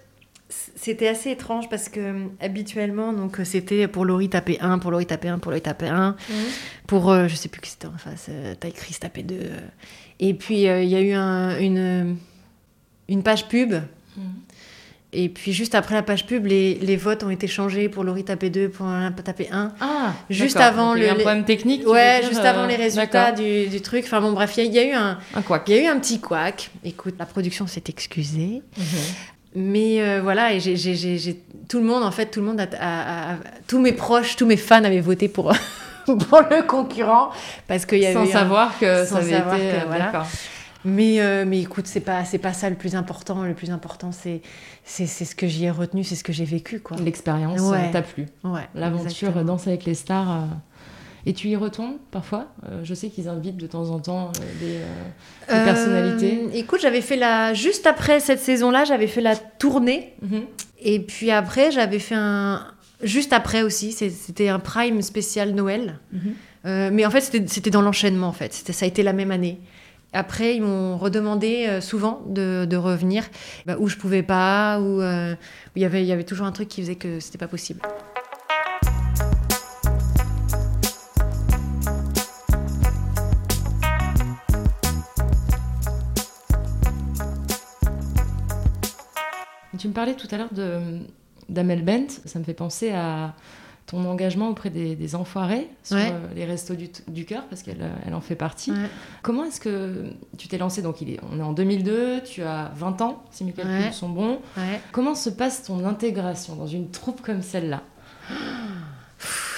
[0.76, 5.30] c'était assez étrange parce que habituellement, donc c'était pour Laurie taper 1, pour Laurie taper
[5.30, 6.34] 1, pour Laurie taper 1, mmh.
[6.88, 9.36] pour je sais plus qui c'était en face, Taille Chris taper 2.
[10.22, 11.14] Et puis, euh, il y a eu
[11.66, 12.16] une,
[13.10, 13.74] une page pub.
[14.16, 14.22] Hmm.
[15.14, 18.24] Et puis, juste après la page pub, les, les votes ont été changés pour Laurie
[18.24, 18.88] taper 2, pour
[19.26, 19.74] taper 1.
[19.82, 21.02] Ah, juste avant le.
[21.02, 24.06] Il y a un problème technique Ouais, juste avant les euh, résultats du, du, truc.
[24.06, 25.18] Enfin, bon, bref, il y, a eu un.
[25.36, 25.44] Un.
[25.68, 26.70] Il y a eu un petit couac.
[26.86, 28.62] Écoute, la production s'est excusée.
[28.78, 28.86] Mhm.
[29.56, 33.36] Mais euh, voilà, et j'ai, tout le monde, en fait, tout le monde, a,
[33.68, 35.54] tous mes proches, tous mes fans avaient voté pour,
[36.06, 37.32] pour le concurrent
[37.68, 40.26] parce qu'il y avait sans savoir que ça avait été que, voilà.
[40.84, 43.44] Mais, euh, mais écoute, c'est pas, c'est pas ça le plus important.
[43.44, 44.42] Le plus important, c'est,
[44.84, 46.80] c'est, ce que j'y ai retenu, c'est ce que j'ai vécu.
[46.80, 46.98] Quoi.
[46.98, 47.92] L'expérience euh, ouais.
[47.92, 48.26] t'a plu.
[48.44, 50.32] Ouais, L'aventure Danse avec les stars.
[50.32, 50.46] Euh,
[51.25, 52.47] et tu y retournes parfois?
[52.84, 54.79] Je sais qu'ils invitent de temps en temps des,
[55.47, 56.47] personnalités.
[56.53, 57.53] Écoute, j'avais fait la.
[57.53, 60.13] Juste après cette saison-là, j'avais fait la tournée.
[60.21, 60.41] Mhm.
[60.84, 62.65] Et puis après, j'avais fait un,
[63.03, 65.99] Juste après aussi, c'était un prime spécial Noël.
[66.12, 66.21] Mhm.
[66.65, 68.53] Euh, mais en fait, c'était dans l'enchaînement, en fait.
[68.53, 69.60] Ça a été la même année.
[70.13, 73.23] Après, ils m'ont redemandé euh, souvent de, revenir,
[73.65, 75.36] bah, où je pouvais pas, où, euh,
[75.75, 77.79] il, y avait, y avait toujours un truc qui faisait que c'était pas possible.
[89.82, 90.52] Tu me parlais tout à l'heure
[91.50, 93.34] d'Amel Bent, ça me fait penser à
[93.88, 96.76] ton engagement auprès des, enfoirés sur euh, les restos
[97.08, 98.72] du, cœur, parce qu'elle euh, elle en fait partie.
[99.24, 100.06] Comment est-ce que
[100.38, 103.44] tu t'es lancé Donc, il est, on est en 2002, tu as 20 ans, si
[103.44, 104.39] mes calculs sont bons.
[104.91, 107.82] Comment se passe ton intégration dans une troupe comme celle-là?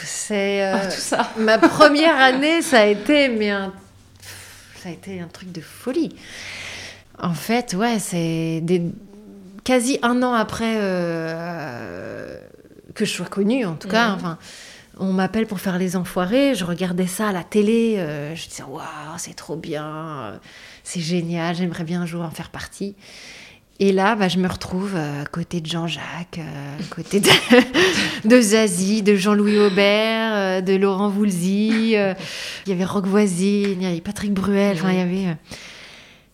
[0.05, 3.73] C'est euh, ah, ma première année, ça a été mais un,
[4.77, 6.15] ça a été un truc de folie.
[7.19, 8.89] En fait, ouais, c'est des
[9.63, 12.37] quasi un an après euh,
[12.93, 14.09] que je sois connue, en tout cas.
[14.09, 14.15] Mhm.
[14.15, 14.37] Enfin,
[14.97, 16.55] on m'appelle pour faire les enfoirés.
[16.55, 17.95] Je regardais ça à la télé.
[17.97, 18.85] Euh, je disais, waouh,
[19.17, 20.39] c'est trop bien,
[20.83, 22.95] c'est génial, j'aimerais bien un jour en faire partie.
[23.79, 27.29] Et là, bah, je me retrouve à côté de Jean-Jacques, à côté de,
[28.27, 31.93] de Zazie, de Jean-Louis Aubert, de Laurent Voulzy.
[31.93, 32.15] il
[32.67, 34.77] y avait Roque Voisine, il y avait Patrick Bruel.
[34.77, 35.37] Enfin, il y avait.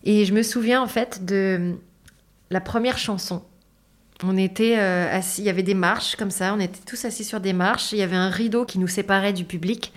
[0.04, 1.76] Et je me souviens en fait de
[2.50, 3.42] la première chanson.
[4.22, 7.24] On était euh, assis, il y avait des marches comme ça, on était tous assis
[7.24, 9.92] sur des marches, il y avait un rideau qui nous séparait du public.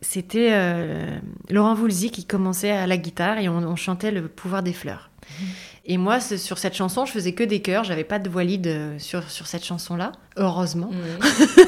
[0.00, 1.16] C'était euh,
[1.48, 5.10] Laurent Voulzy qui commençait à la guitare et on, chantait Le pouvoir des fleurs.
[5.20, 5.44] Mmh.
[5.84, 8.66] Et moi, sur cette chanson, je faisais que des chœurs, j'avais pas de voix lead
[8.66, 10.90] euh, sur, sur cette chanson-là, heureusement.
[10.90, 11.60] Mmh.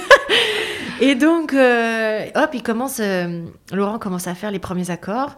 [1.01, 3.01] et donc, hop, il commence,
[3.73, 5.37] Laurent commence à faire les premiers accords.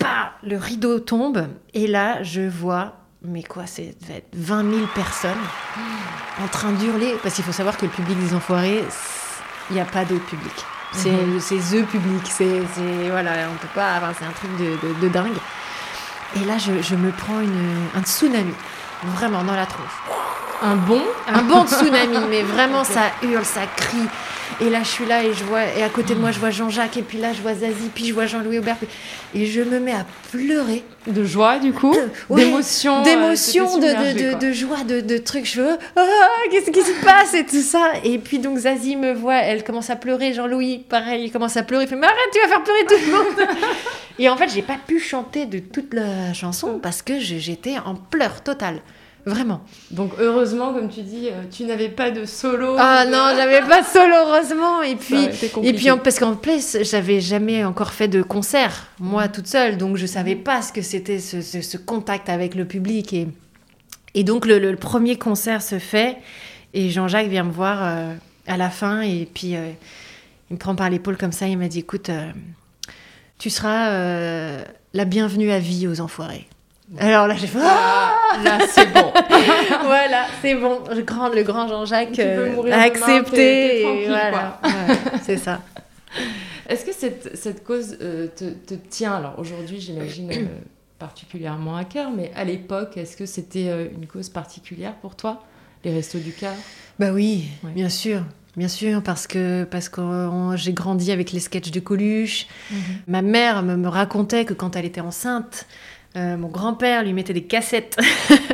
[0.00, 3.94] Bah, le rideau tombe et là, je vois mais quoi, c'est
[4.34, 5.32] 20 000 personnes
[6.42, 7.16] en train d'hurler.
[7.22, 8.84] Parce qu'il faut savoir que le public des Enfoirés,
[9.70, 10.52] il n'y a pas d'autre public.
[10.92, 11.82] C'est mm -hmm.
[11.82, 12.24] the public.
[12.28, 12.60] C'est,
[13.10, 14.00] voilà, on peut pas.
[14.18, 15.38] c'est un truc de, de, dingue.
[16.36, 18.54] Et là, je, je, me prends une, un tsunami.
[19.16, 19.96] vraiment dans la tronche.
[20.62, 21.02] Un bon?
[21.28, 24.08] Un bon tsunami, mais vraiment ça hurle, ça crie.
[24.60, 26.50] Et là, je suis là et je vois, et à côté de moi, je vois
[26.50, 28.76] Jean-Jacques, et puis là, je vois Zazie, puis je vois Jean-Louis Aubert,
[29.34, 30.84] et je me mets à pleurer.
[31.06, 31.96] De joie, du coup
[32.28, 35.46] Ouais, D'émotion euh, D'émotion, de, de, de, joie, de, de trucs.
[35.46, 36.02] Je veux, ah,
[36.50, 37.34] qu'est-ce qui se passe?
[37.34, 37.92] et tout ça.
[38.04, 40.32] Et puis donc Zazie me voit, elle commence à pleurer.
[40.32, 41.84] Jean-Louis, pareil, il commence à pleurer.
[41.84, 43.48] Il fait, mais arrête, tu vas faire pleurer tout le monde.
[44.18, 47.96] et en fait, j'ai pas pu chanter de toute la chanson parce que j'étais en
[47.96, 48.80] pleurs total.
[49.24, 49.62] Vraiment.
[49.92, 52.74] Donc, heureusement, comme tu dis, euh, tu n'avais pas de solo.
[52.76, 54.82] Ah de- non, j'avais pas de solo, heureusement.
[54.82, 55.14] Et puis,
[55.62, 59.76] et puis en- parce qu'en plus, j'avais jamais encore fait de concert, moi toute seule,
[59.76, 63.12] donc je savais pas ce que c'était ce, ce- ce contact avec le public.
[63.12, 63.28] Et,
[64.14, 66.16] et donc le, le premier concert se fait,
[66.74, 68.14] et Jean-Jacques vient me voir euh,
[68.48, 69.68] à la fin, et puis euh,
[70.50, 72.30] il me prend par l'épaule comme ça, il m'a dit, écoute, euh,
[73.38, 74.62] tu seras euh,
[74.94, 76.48] la bienvenue à vie aux enfoirés.
[76.98, 79.12] Alors là, j'ai fait, ah Ah, là, c'est bon.
[79.84, 84.06] voilà, c'est bon, le grand, le grand Jean-Jacques euh, a accepté.
[84.06, 84.60] voilà.
[84.62, 85.60] Ouais, c'est ça.
[86.68, 89.14] Est-ce que cette, cette cause euh, te, te tient?
[89.14, 90.46] Alors aujourd'hui, j'imagine euh,
[90.98, 95.42] particulièrement à cœur, mais à l'époque, est-ce que c'était euh, une cause particulière pour toi?
[95.84, 96.52] Les Restos du Cœur?
[96.98, 97.70] Bah oui, Ouais.
[97.72, 98.22] bien sûr.
[98.56, 100.02] Bien sûr, parce que, parce que
[100.56, 102.46] j'ai grandi avec les sketchs de Coluche.
[103.08, 105.66] Ma mère me, me racontait que quand elle était enceinte,
[106.16, 107.96] euh, mon grand-père lui mettait des cassettes,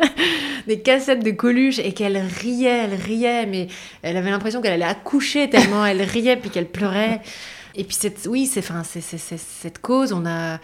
[0.67, 3.69] des cassettes de Coluche, et qu'elle riait, elle riait, mais
[4.03, 7.21] elle avait l'impression qu'elle allait accoucher tellement elle riait puis qu'elle pleurait.
[7.75, 10.59] Et puis cette, oui, c'est, enfin, cette cause, on a,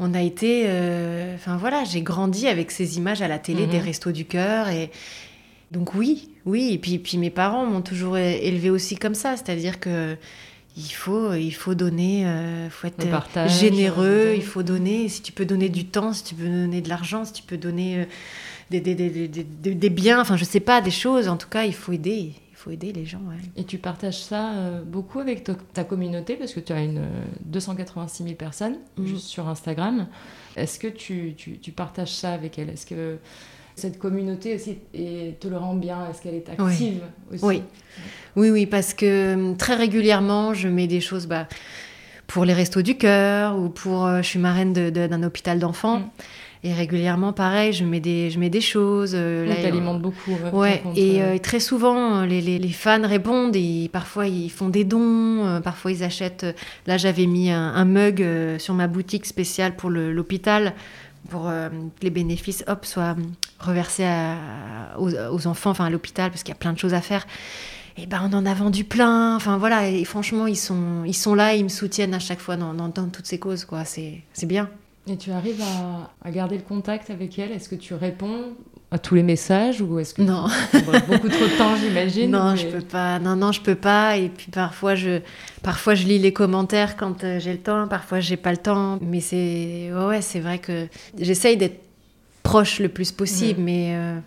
[0.00, 3.70] on a été, euh, enfin voilà, j'ai grandi avec ces images à la télé Mhm.
[3.70, 4.90] des restos du cœur et
[5.70, 6.70] donc oui, oui.
[6.72, 10.16] Et puis, puis mes parents m'ont toujours é- élevé aussi comme ça, c'est-à-dire que
[10.78, 15.08] il faut, il faut donner, euh, faut être euh, partage, généreux, euh, il faut donner.
[15.08, 17.56] Si tu peux donner du temps, si tu peux donner de l'argent, si tu peux
[17.58, 18.04] donner euh,
[18.70, 19.28] des, des, des,
[19.74, 21.28] des, biens, enfin je sais pas, des choses.
[21.28, 23.18] En tout cas, il faut aider, il faut aider les gens.
[23.28, 23.36] ouais.
[23.56, 27.24] Et tu partages ça euh, beaucoup avec ta communauté parce que tu as une euh,
[27.46, 29.06] 286 000 personnes Mhm.
[29.06, 30.06] juste sur Instagram.
[30.56, 32.70] Est-ce que tu, tu- tu partages ça avec elle?
[32.70, 33.18] Est-ce que
[33.78, 36.64] cette communauté aussi et te le rend bien Est-ce qu'elle est Oui.
[36.70, 37.00] active
[37.32, 37.62] aussi Oui.
[38.36, 41.48] Oui, oui, parce que hum, très régulièrement, je mets des choses bah,
[42.26, 44.06] pour les restos du cœur ou pour.
[44.06, 46.00] euh, je suis marraine de- de- d'un hôpital d'enfants.
[46.00, 46.08] Mm.
[46.64, 49.12] Et régulièrement, pareil, je mets des, je mets des choses.
[49.14, 50.32] euh, t'alimente beaucoup.
[50.52, 54.68] Ouais, et euh, très souvent, euh, les, les- les fans répondent et parfois ils font
[54.68, 56.46] des dons, parfois ils achètent.
[56.88, 58.26] Là, j'avais mis un, un mug
[58.58, 60.74] sur ma boutique spéciale pour l'hôpital
[61.28, 63.16] pour euh, que les bénéfices hop, soient
[63.60, 64.06] reversés
[64.98, 67.26] aux, enfants, enfin à l'hôpital, parce qu'il y a plein de choses à faire.
[67.96, 69.34] Et ben, on en a vendu plein.
[69.34, 72.56] Enfin voilà, et franchement, ils sont, ils sont là, ils me soutiennent à chaque fois
[72.56, 73.84] dans, toutes ces causes, quoi.
[73.84, 74.70] C'est c'est bien.
[75.08, 77.50] Et tu arrives à, à garder le contact avec elle?
[77.50, 78.54] Est-ce que tu réponds?
[78.90, 80.46] À tous les messages ou est-ce que Non.
[81.08, 83.18] beaucoup trop de temps, j'imagine Non, mais- je peux pas.
[83.18, 84.16] Non, non, je peux pas.
[84.16, 85.20] Et puis parfois, je,
[85.62, 87.86] parfois, je lis les commentaires quand euh, j'ai le temps.
[87.86, 88.98] Parfois, j'ai pas le temps.
[89.02, 90.86] Mais c'est, ouais, ouais, c'est vrai que
[91.18, 91.80] j'essaye d'être
[92.42, 94.18] proche le plus possible, mais, euh,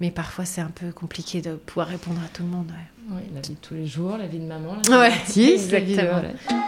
[0.00, 2.66] mais parfois, c'est un peu compliqué de pouvoir répondre à tout le monde.
[2.68, 2.88] ouais.
[3.16, 5.72] Oui, la vie de tous les jours, la vie de maman, la vie Ouais, d'artiste,
[5.72, 6.20] la vie de- exactement.
[6.20, 6.62] voilà.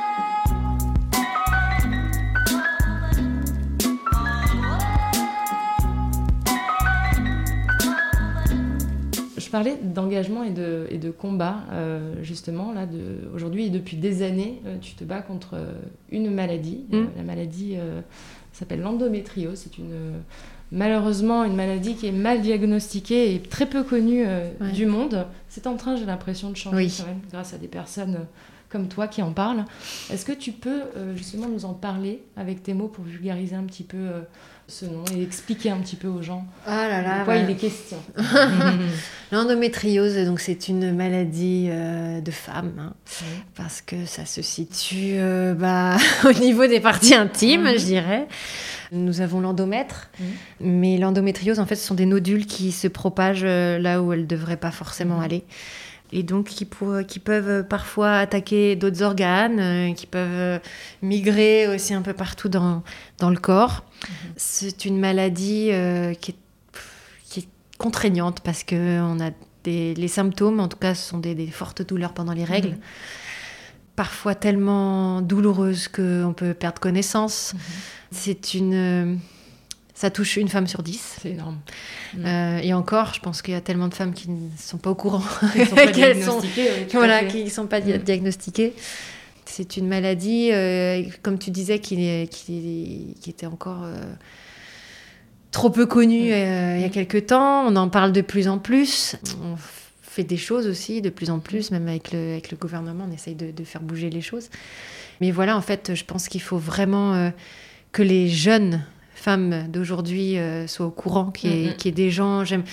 [9.54, 14.22] Parlais d'engagement et de, et de combat, euh, justement, là, de, aujourd'hui et depuis des
[14.22, 15.74] années, euh, tu te bats contre euh,
[16.10, 16.86] une maladie.
[16.90, 17.04] Mm.
[17.16, 17.76] La maladie
[18.52, 19.56] s'appelle l'endométriose.
[19.56, 19.94] C'est une,
[20.72, 24.72] malheureusement une maladie qui est mal diagnostiquée et très peu connue Ouais.
[24.74, 25.24] du monde.
[25.48, 26.94] C'est en train, j'ai l'impression, de changer Oui.
[26.98, 28.26] quand même, grâce à des personnes
[28.70, 29.64] comme toi qui en parlent.
[30.10, 30.80] Est-ce que tu peux
[31.14, 34.08] justement nous en parler avec tes mots pour vulgariser un petit peu
[34.66, 37.54] ce nom et expliquer un petit peu aux gens Ah là de quoi il est
[37.54, 37.98] question
[39.32, 42.92] L'endométriose, donc c'est une maladie euh, de femme, hein,
[43.56, 47.78] parce que ça se situe euh, bah, au niveau des parties intimes, Mhm.
[47.78, 48.26] je dirais.
[48.92, 50.10] Nous avons l'endomètre,
[50.60, 54.20] mais l'endométriose, en fait, ce sont des nodules qui se propagent euh, là où elles
[54.20, 55.24] ne devraient pas forcément Mhm.
[55.24, 55.44] aller.
[56.12, 60.60] Et donc qui, pour- qui peuvent parfois attaquer d'autres organes, qui peuvent
[61.02, 62.82] migrer aussi un peu partout dans,
[63.18, 63.82] dans le corps.
[64.36, 66.36] C'est une maladie euh, qui, est,
[67.30, 69.30] qui est contraignante parce que on a
[69.64, 72.70] des, les symptômes, en tout cas, ce sont des, des fortes douleurs pendant les règles.
[72.70, 72.78] Mhm.
[73.96, 77.52] Parfois tellement douloureuses qu'on peut perdre connaissance.
[77.54, 77.60] Mhm.
[78.10, 78.74] C'est une...
[78.74, 79.14] euh,
[79.94, 81.16] Ça touche une femme sur dix.
[81.22, 81.58] C'est énorme.
[82.14, 82.26] Mhm.
[82.26, 84.90] Euh, et encore, je pense qu'il y a tellement de femmes qui ne sont pas
[84.90, 86.48] au courant sont pas qu'elles sont, oui,
[86.90, 88.74] tout à voilà, qui ne sont pas dia- diagnostiquées.
[89.46, 93.96] C'est une maladie, euh, comme tu disais, qui, est- qui, qui était encore euh,
[95.50, 97.64] trop peu connu euh, il y a quelques temps.
[97.66, 99.16] On en parle de plus en plus.
[99.42, 99.56] On
[100.02, 103.12] fait des choses aussi de plus en plus, même avec le, avec le gouvernement, on
[103.12, 104.48] essaye de, de faire bouger les choses.
[105.20, 107.30] Mais voilà, en fait, je pense qu'il faut vraiment euh,
[107.92, 108.84] que les jeunes
[109.14, 111.74] femmes d'aujourd'hui euh, soient au courant, qu'il y, ait- Mhm.
[111.76, 112.44] qu'il y ait des gens.
[112.44, 112.64] J'aime.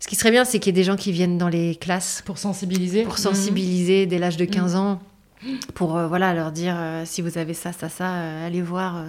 [0.00, 2.22] Ce qui serait bien, c'est qu'il y ait des gens qui viennent dans les classes
[2.26, 3.02] Pour sensibiliser.
[3.04, 4.50] pour sensibiliser dès l'âge de Mhm.
[4.50, 5.00] 15 ans,
[5.74, 9.04] pour euh, voilà leur dire euh, si vous avez ça, ça, ça, euh, allez voir.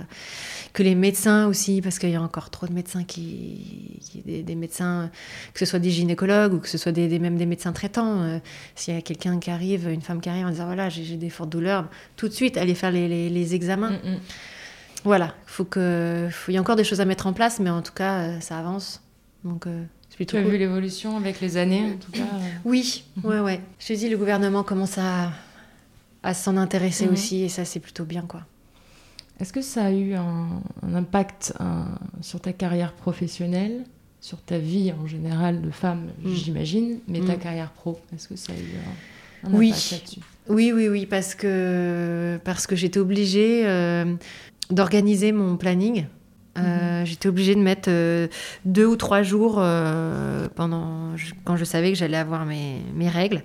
[0.73, 4.43] que les médecins aussi, parce qu'il y a encore trop de médecins qui, qui- des,
[4.43, 5.09] des médecins,
[5.53, 8.39] que ce soit des gynécologues ou que ce soit des, des- même des médecins traitants.
[8.75, 11.29] S'il y a quelqu'un qui arrive, une femme qui arrive en disant voilà j'ai des
[11.29, 13.91] fortes douleurs, tout de suite aller faire les, les- les examens.
[13.91, 14.19] Mm, mm.
[15.05, 17.69] Voilà, faut que, faut- il y a encore des choses à mettre en place, mais
[17.69, 19.01] en tout cas ça avance.
[19.45, 19.65] Donc
[20.09, 20.51] c'est plutôt Tu as cool.
[20.53, 22.25] vu l'évolution avec les années, en tout cas.
[22.65, 23.61] Oui, ouais, ouais.
[23.79, 25.29] Je te dis, le gouvernement commence à,
[26.26, 27.13] à s'en intéresser Mhm.
[27.13, 28.41] aussi, et ça, c'est plutôt bien, quoi.
[29.39, 33.84] Est-ce que ça a eu un, un impact un- sur ta carrière professionnelle,
[34.21, 36.34] sur ta vie en général de femme, Mm.
[36.34, 37.39] j'imagine, mais ta Mm.
[37.39, 39.69] carrière pro Est-ce que ça a eu un, un Oui.
[39.69, 40.19] impact là-dessus?
[40.49, 44.15] Oui, oui, oui, parce que, parce que j'étais obligée euh,
[44.71, 46.05] d'organiser mon planning.
[46.57, 48.30] Euh, J'étais obligée de mettre euh,
[48.63, 49.55] deux ou trois jours
[50.55, 51.09] pendant
[51.43, 53.43] quand je savais que j'allais avoir mes, mes règles.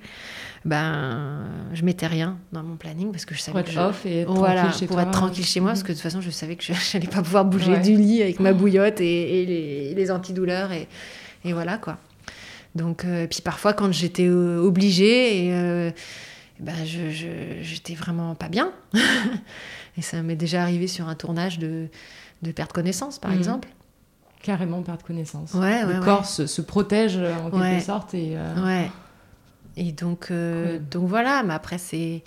[0.67, 3.79] Ben, je mettais rien dans mon planning parce que je Pour savais être que je-
[3.81, 5.03] off et être voilà, tranquille chez pour toi.
[5.05, 7.23] être tranquille chez moi, parce que de toute façon, je savais que je n'allais pas
[7.23, 7.81] pouvoir bouger Ouais.
[7.81, 10.87] du lit avec ma bouillotte et, et les, les antidouleurs, et,
[11.45, 11.97] et voilà quoi.
[12.75, 15.91] Donc, euh, puis parfois, quand j'étais euh, obligée, et, euh,
[16.61, 18.71] ben, je, je- j'étais vraiment pas bien.
[19.97, 21.87] et ça m'est déjà arrivé sur un tournage de,
[22.43, 23.39] de perte connaissance, par Mhm.
[23.39, 23.69] exemple.
[24.43, 25.53] Carrément perdre connaissance.
[25.55, 28.91] Ouais, le ouais, corps se, se protège en quelque sorte et euh, Ouais.
[29.77, 30.89] Et donc, euh, Cool.
[30.89, 32.23] donc voilà, mais après, c'est.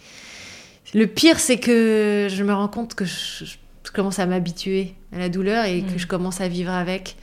[0.93, 5.17] Le pire, c'est que je me rends compte que je, je commence à m'habituer à
[5.19, 5.85] la douleur et Mm.
[5.93, 7.15] que je commence à vivre avec.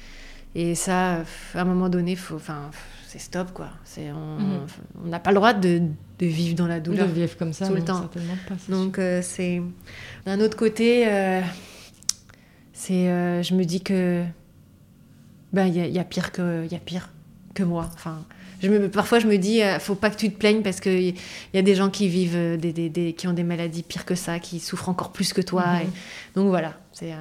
[0.55, 1.19] Et ça,
[1.55, 2.71] à un moment donné, faut, enfin,
[3.07, 3.69] c'est stop, quoi.
[3.85, 4.67] C'est, on Mhm.
[5.05, 5.81] on n'a pas le droit de,
[6.19, 7.07] de vivre dans la de douleur.
[7.09, 8.11] vivre comme ça, tout le non, temps.
[8.49, 8.55] pas.
[8.69, 9.63] Donc, euh, c'est.
[10.27, 11.41] D'un autre côté, euh,
[12.73, 13.09] c'est.
[13.09, 14.25] euh, je me dis que.
[15.53, 16.65] Ben, il y, a- il y a pire que.
[16.65, 17.09] Il y a pire
[17.55, 17.89] que moi.
[17.95, 18.25] Enfin.
[18.63, 21.01] Je me, parfois, je me dis, euh, faut pas que tu te plaignes parce qu'il
[21.01, 21.15] y, il
[21.55, 24.05] y a des gens qui vivent, euh, des, des- des- qui ont des maladies pires
[24.05, 25.65] que ça, qui souffrent encore plus que toi.
[25.67, 25.81] Mhm.
[25.83, 25.91] et-
[26.35, 27.17] donc voilà, c'est euh,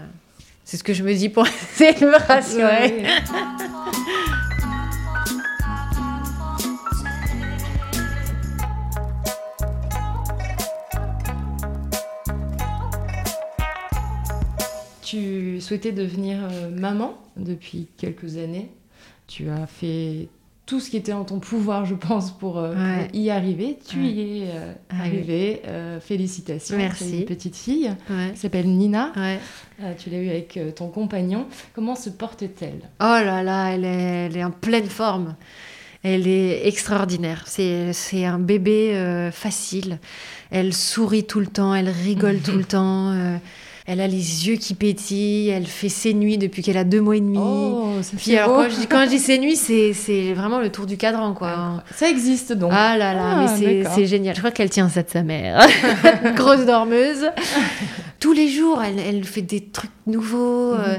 [0.65, 3.05] c'est ce que je me dis pour essayer de me rassurer.
[15.03, 16.37] Tu souhaitais devenir
[16.71, 18.69] maman depuis quelques années.
[19.27, 20.27] Tu as fait
[20.69, 23.07] tout ce qui était en ton pouvoir, je pense, pour, euh, Ouais.
[23.07, 23.79] pour y arriver.
[23.87, 24.05] Tu Ouais.
[24.05, 25.57] y es euh, Ah oui.
[25.67, 26.77] Euh, félicitations.
[26.77, 27.21] Merci.
[27.21, 28.31] Une petite fille Ouais.
[28.33, 29.11] qui s'appelle Nina.
[29.17, 29.37] Euh,
[29.97, 31.47] tu l'as eue avec ton compagnon.
[31.73, 32.81] Comment se porte-t-elle?
[32.99, 35.35] Oh là là, elle est, elle est en pleine forme.
[36.03, 37.45] Elle est extraordinaire.
[37.47, 39.97] C'est un bébé facile.
[40.51, 43.11] Elle sourit tout le temps, elle rigole tout le temps.
[43.91, 45.49] Elle a les yeux qui pétillent.
[45.49, 47.39] Elle fait ses nuits depuis qu'elle a deux mois et demi.
[47.41, 48.63] Oh, ça Puis alors, beau.
[48.63, 51.83] quand je dis, quand je dis ses nuits, c'est vraiment le tour du cadran, quoi.
[51.95, 52.71] Ça existe donc.
[52.73, 53.93] Ah là là, Ah, mais c'est- d'accord.
[53.95, 54.35] c'est génial.
[54.35, 55.65] Je crois qu'elle tient ça de sa mère.
[56.35, 57.25] Grosse dormeuse.
[58.19, 60.73] Tous les jours, elle, elle fait des trucs nouveaux.
[60.75, 60.79] Mhm.
[60.79, 60.97] euh,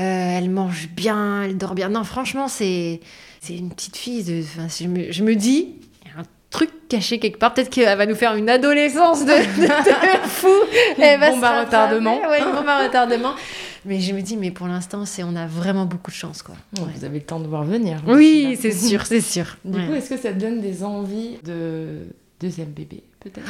[0.00, 1.88] euh, elle mange bien, elle dort bien.
[1.88, 3.00] Non, franchement, c'est
[3.40, 4.22] c'est une petite fille.
[4.24, 5.68] De, je, me, je me dis,
[6.50, 7.54] truc caché quelque part.
[7.54, 10.48] Peut-être qu'elle va nous faire une adolescence de, de, de fou.
[10.98, 12.16] Elle va bombe se à retardement.
[12.28, 13.34] Ouais, une bombe à retardement.
[13.84, 16.54] Mais je me dis, mais pour l'instant, c'est on a vraiment beaucoup de chance, quoi.
[16.78, 16.84] Ouais.
[16.96, 18.02] Vous avez le temps de voir venir.
[18.06, 19.56] Oui, c'est sûr, c'est sûr.
[19.64, 19.86] Du Ouais.
[19.86, 22.06] coup, est-ce que ça te donne des envies de
[22.40, 23.46] deuxième bébé, peut-être?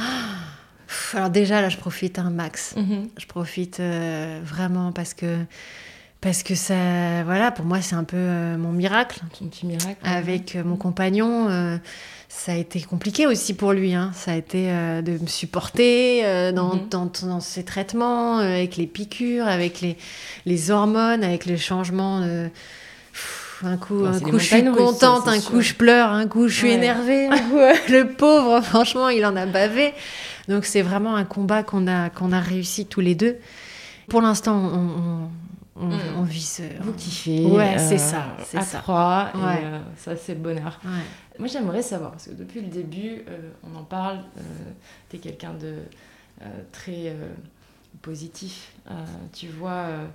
[1.15, 2.75] Alors déjà, là, je profite un max.
[2.77, 3.09] Mhm.
[3.19, 5.37] Je profite euh, vraiment parce que
[6.21, 9.21] parce que ça, voilà, pour moi, c'est un peu euh, mon miracle.
[9.39, 9.97] Ton petit miracle.
[10.03, 11.49] Avec euh, mon compagnon,
[12.29, 13.95] ça a été compliqué aussi pour lui.
[13.95, 14.11] hein.
[14.15, 16.89] Ça a été euh, de me supporter euh, dans, Mhm.
[16.91, 19.97] dans, dans ses traitements, euh, avec les piqûres, avec les,
[20.47, 22.21] les hormones, avec le changement.
[23.13, 25.51] Pff, Un coup, un je suis contente, un sûr.
[25.51, 26.75] coup je pleure, un coup je suis Ouais.
[26.75, 27.27] énervée.
[27.29, 27.57] un coup,
[27.93, 29.95] le pauvre, franchement, il en a bavé.
[30.49, 33.37] Donc c'est vraiment un combat qu'on a, qu'on a réussi tous les deux.
[34.09, 35.31] Pour l'instant, on,
[35.83, 35.91] on,
[36.23, 36.63] on, ce...
[36.81, 37.45] Vous kiffez.
[37.45, 38.79] Ouais, euh, c'est ça, c'est à ça.
[38.79, 39.61] trois, et Ouais.
[39.65, 40.81] euh, ça, c'est le bonheur.
[40.85, 40.91] Ouais.
[41.39, 44.21] Moi, j'aimerais savoir, parce que depuis le début, euh, on en parle,
[45.11, 45.75] tu es quelqu'un de
[46.43, 47.29] euh, très euh,
[48.03, 48.73] positif.
[48.91, 48.95] Euh,
[49.33, 50.07] tu vois euh,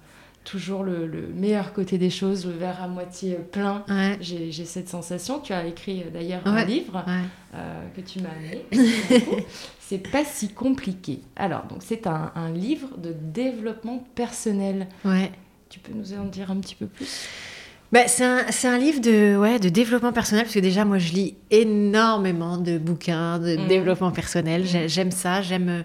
[0.43, 3.83] toujours le, le meilleur côté des choses, le verre à moitié plein.
[3.87, 4.17] Ouais.
[4.21, 5.39] J'ai cette sensation.
[5.39, 7.23] Tu as écrit euh, d'ailleurs un livre Ouais.
[7.55, 8.65] euh, que tu m'as amené.
[9.79, 11.21] C'est pas si compliqué.
[11.35, 14.87] Alors, donc c'est un, un livre de développement personnel.
[15.69, 17.27] Tu peux nous en dire un petit peu plus?
[17.93, 21.13] Bah, c'est un, un, livre de, ouais, de développement personnel, parce que déjà, moi, je
[21.13, 23.67] lis énormément de bouquins de mmh.
[23.67, 24.63] développement personnel.
[24.63, 24.87] Mmh.
[24.87, 25.83] J'aime ça, j'aime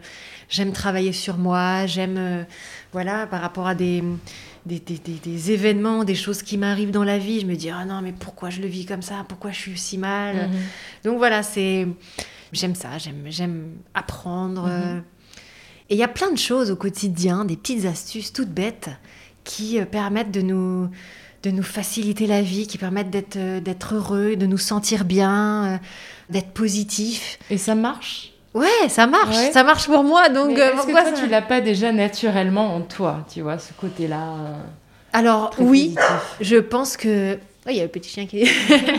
[0.48, 2.46] j'aime travailler sur moi, j'aime,
[2.92, 4.02] voilà, par rapport à des,
[4.64, 7.84] des, des, des, événements, des choses qui m'arrivent dans la vie, je me dis, ah
[7.84, 9.26] non, mais pourquoi je le vis comme ça?
[9.28, 10.48] Pourquoi je suis si mal?
[10.48, 10.52] Mmh.
[11.04, 11.86] Donc voilà, c'est...
[12.50, 14.70] J'aime ça, j'aime apprendre.
[15.90, 18.90] Et il y a plein de choses au quotidien, des petites astuces toutes bêtes
[19.44, 20.90] qui euh, permettent de nous,
[21.42, 25.64] de nous faciliter la vie, qui permettent d'être, euh, d'être heureux, de nous sentir bien,
[25.64, 25.76] euh,
[26.30, 27.38] d'être positif.
[27.50, 28.32] Et ça marche?
[28.54, 30.28] Ouais, ça marche, ça marche pour moi.
[30.30, 33.72] Donc est-ce pourquoi que toi, tu l'as pas déjà naturellement en toi, tu vois, ce
[33.72, 34.34] côté-là
[35.12, 35.94] Alors oui,
[36.40, 38.48] je pense que oh, il y a le petit chien qui.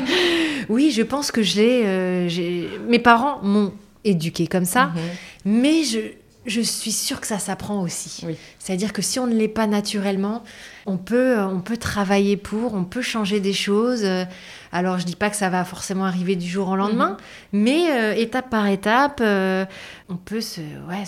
[0.70, 2.70] oui, je pense que j'ai, j'ai...
[2.88, 3.74] mes parents m'ont
[4.06, 5.02] éduqué comme ça, mhm.
[5.46, 6.00] mais je
[6.46, 8.26] je suis sûre que ça s'apprend aussi.
[8.58, 10.44] C'est-à-dire que si on ne l'est pas naturellement,
[10.90, 14.04] on peut, euh, on peut travailler pour, on peut changer des choses.
[14.04, 14.26] Euh,
[14.72, 17.12] alors je dis pas que ça va forcément arriver du jour au lendemain,
[17.54, 17.62] mhm.
[17.62, 21.04] mais euh, étape par étape, on peut se, ouais,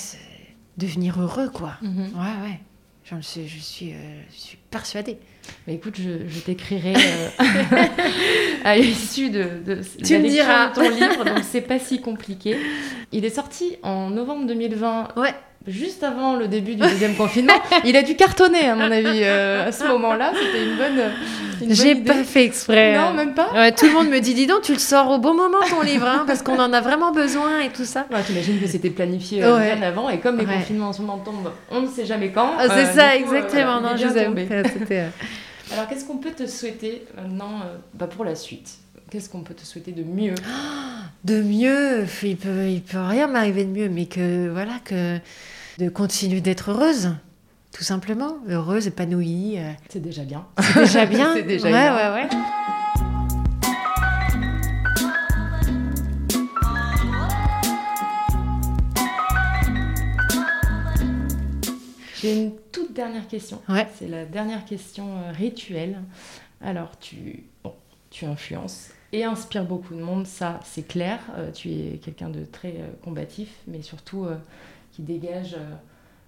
[0.78, 1.74] devenir heureux, quoi.
[1.82, 2.12] Mhm.
[2.16, 2.60] Ouais, ouais.
[3.04, 3.94] Je, suis, je suis,
[4.30, 5.18] suis persuadée.
[5.68, 6.94] Mais écoute, je, t'écrirai
[8.64, 10.70] à l'issue de, de, tu me diras.
[10.70, 12.56] ton livre, donc c'est pas si compliqué.
[13.12, 15.18] Il est sorti en novembre 2020.
[15.18, 15.34] Ouais
[15.68, 17.54] juste avant le début du deuxième confinement.
[17.86, 20.34] Il a dû cartonner, à mon avis, euh, à ce moment-là.
[20.34, 21.12] C'était une bonne.
[21.70, 22.98] J'ai pas fait exprès.
[22.98, 23.52] Non, même pas.
[23.54, 25.82] Ouais, tout le monde me dit dis donc, tu le sors au bon moment ton
[25.82, 28.06] livre, hein, parce qu'on en a vraiment besoin et tout ça.
[28.12, 31.20] Ouais, T'imagines que c'était planifié euh, bien avant, et comme les confinements en ce moment
[31.20, 32.52] tombent, on ne sait jamais quand.
[32.58, 33.82] Ah, c'est euh, ça, exactement.
[33.82, 34.08] non, je
[35.74, 37.62] Alors, qu'est-ce qu'on peut te souhaiter maintenant
[37.94, 38.70] bah, pour la suite?
[39.12, 40.36] Qu'est-ce qu'on peut te souhaiter de mieux?
[41.26, 45.20] De mieux, il peut, il peut rien m'arriver de mieux, mais que voilà que
[45.78, 47.14] de continuer d'être heureuse,
[47.72, 49.60] tout simplement, heureuse, épanouie.
[49.60, 49.72] Euh.
[49.90, 50.48] C'est déjà bien.
[50.60, 51.34] C'est déjà bien.
[51.36, 52.14] C'est déjà bien.
[52.16, 52.30] Ouais, ouais,
[62.20, 63.62] J'ai une toute dernière question.
[63.68, 63.88] Ouais.
[64.00, 66.02] C'est la dernière question euh, rituelle.
[66.62, 67.74] Alors, tu, bon,
[68.10, 71.20] tu influences et inspire beaucoup de monde, ça c'est clair.
[71.38, 74.36] Euh, tu es quelqu'un de très euh, combatif, mais surtout euh,
[74.92, 75.58] qui dégage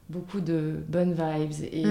[0.09, 1.85] beaucoup de bonnes vibes et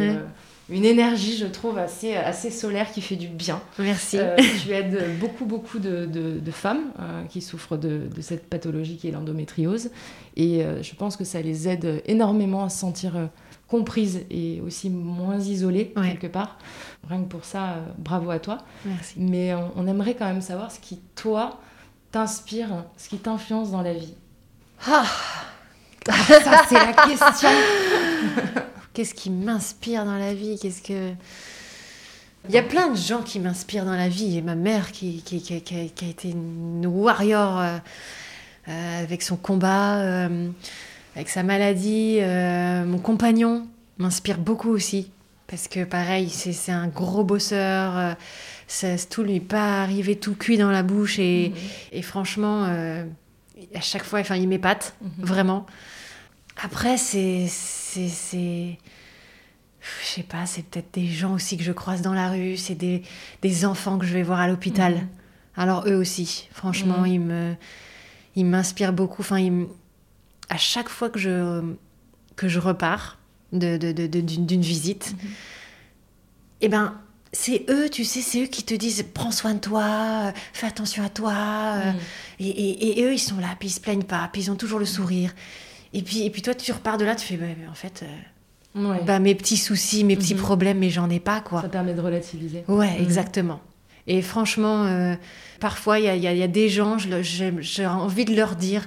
[0.70, 3.61] une énergie, je trouve, assez, assez solaire qui fait du bien.
[3.78, 4.18] Merci.
[4.62, 6.93] tu aides beaucoup, beaucoup de, de, femmes
[7.30, 9.90] qui souffrent de, de, cette pathologie qui est l'endométriose
[10.36, 13.14] et je pense que ça les aide énormément à se sentir
[13.73, 16.59] comprise et aussi moins isolée quelque part.
[17.09, 18.59] Rien que pour ça, euh, bravo à toi.
[18.85, 19.14] Merci.
[19.16, 21.59] Mais on, aimerait quand même savoir ce qui, toi,
[22.11, 24.12] t'inspire, ce qui t'influence dans la vie.
[24.87, 25.07] Ah,
[26.07, 27.49] ça, c'est la question.
[28.93, 30.59] Qu'est-ce qui m'inspire dans la vie?
[30.61, 31.14] Qu'est-ce que...
[32.49, 34.37] Il y a plein de gens qui m'inspirent dans la vie.
[34.37, 37.79] Et ma mère qui, qui, qui, qui a, été une warrior euh,
[38.68, 40.29] euh, avec son combat
[41.15, 42.19] avec sa maladie.
[42.21, 43.67] Euh, mon compagnon
[43.99, 45.11] m'inspire beaucoup aussi.
[45.47, 47.97] Parce que pareil, c'est un gros bosseur.
[47.97, 48.15] Euh,
[48.67, 51.19] ça, tout lui pas arrivé tout cuit dans la bouche.
[51.19, 51.57] Et, mhm.
[51.93, 53.05] et franchement, euh,
[53.75, 55.11] à chaque fois, enfin, il m'épate, mhm.
[55.19, 55.67] vraiment.
[56.63, 57.47] Après, c'est.
[59.85, 62.57] Je sais pas, c'est peut-être des gens aussi que je croise dans la rue.
[62.57, 63.03] C'est des,
[63.43, 64.95] des, enfants que je vais voir à l'hôpital.
[64.95, 65.09] Mhm.
[65.57, 67.55] Alors, eux aussi, franchement, ils me.
[68.37, 69.21] Ils m'inspirent beaucoup.
[69.21, 69.67] Enfin, ils,
[70.53, 71.62] à chaque fois que je,
[72.36, 73.18] que je repars
[73.53, 75.30] d'une de, de, visite, mhm.
[76.61, 76.94] eh ben,
[77.32, 81.03] c'est eux, tu sais, c'est eux qui te disent prends soin de toi, fais attention
[81.03, 81.76] à toi.
[81.76, 81.94] Mhm.
[82.40, 84.78] Et, et, eux, ils sont là, puis ils se plaignent pas, puis ils ont toujours
[84.78, 85.34] le sourire.
[85.94, 88.05] Et puis, et puis toi, tu repars de là, tu fais bah, en fait.
[88.76, 90.40] Euh, bah, mes petits soucis, mes petits mhm.
[90.40, 91.62] problèmes, mais j'en ai pas, quoi.
[91.62, 92.64] Ça permet de relativiser.
[92.68, 93.61] Ouais, exactement.
[94.07, 95.14] Et franchement, euh,
[95.61, 98.86] parfois, il y a, y a, des gens, j'ai envie de leur dire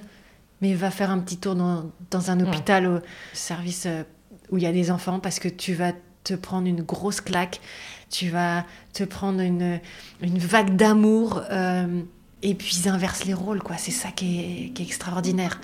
[0.66, 3.00] mais va faire un petit tour dans, dans un hôpital au
[3.34, 4.04] service euh,
[4.50, 5.92] où il y a des enfants parce que tu vas
[6.24, 7.62] te prendre une grosse claque,
[8.10, 9.80] tu vas te prendre une,
[10.22, 12.02] une vague d'amour euh,
[12.42, 13.78] et puis ils inversent les rôles, quoi.
[13.78, 15.62] C'est ça qui est, qui est, extraordinaire.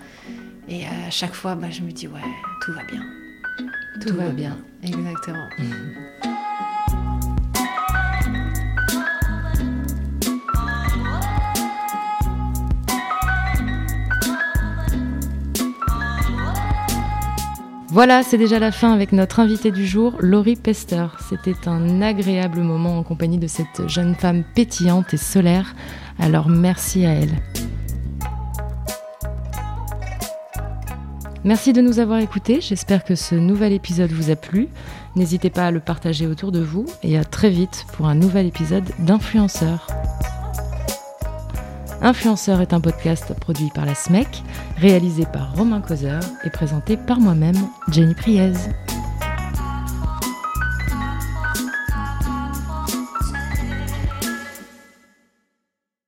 [0.67, 2.21] Et à chaque fois, bah, je me dis, ouais,
[2.63, 3.03] tout va bien.
[4.01, 4.57] Tout, va, bien.
[4.83, 5.47] Exactement.
[17.93, 21.07] Voilà, c'est déjà la fin avec notre invité du jour, Laurie Pester.
[21.27, 25.75] C'était un agréable moment en compagnie de cette jeune femme pétillante et solaire.
[26.17, 27.35] Alors merci à elle.
[31.43, 34.69] Merci de nous avoir écoutés, j'espère que ce nouvel épisode vous a plu.
[35.17, 38.45] N'hésitez pas à le partager autour de vous et à très vite pour un nouvel
[38.45, 39.87] épisode d'Influenceur.
[42.03, 44.43] Influenceur est un podcast produit par la SMEC,
[44.77, 47.57] réalisé par Romain Causeur et présenté par moi-même,
[47.89, 48.53] Jenny Priez.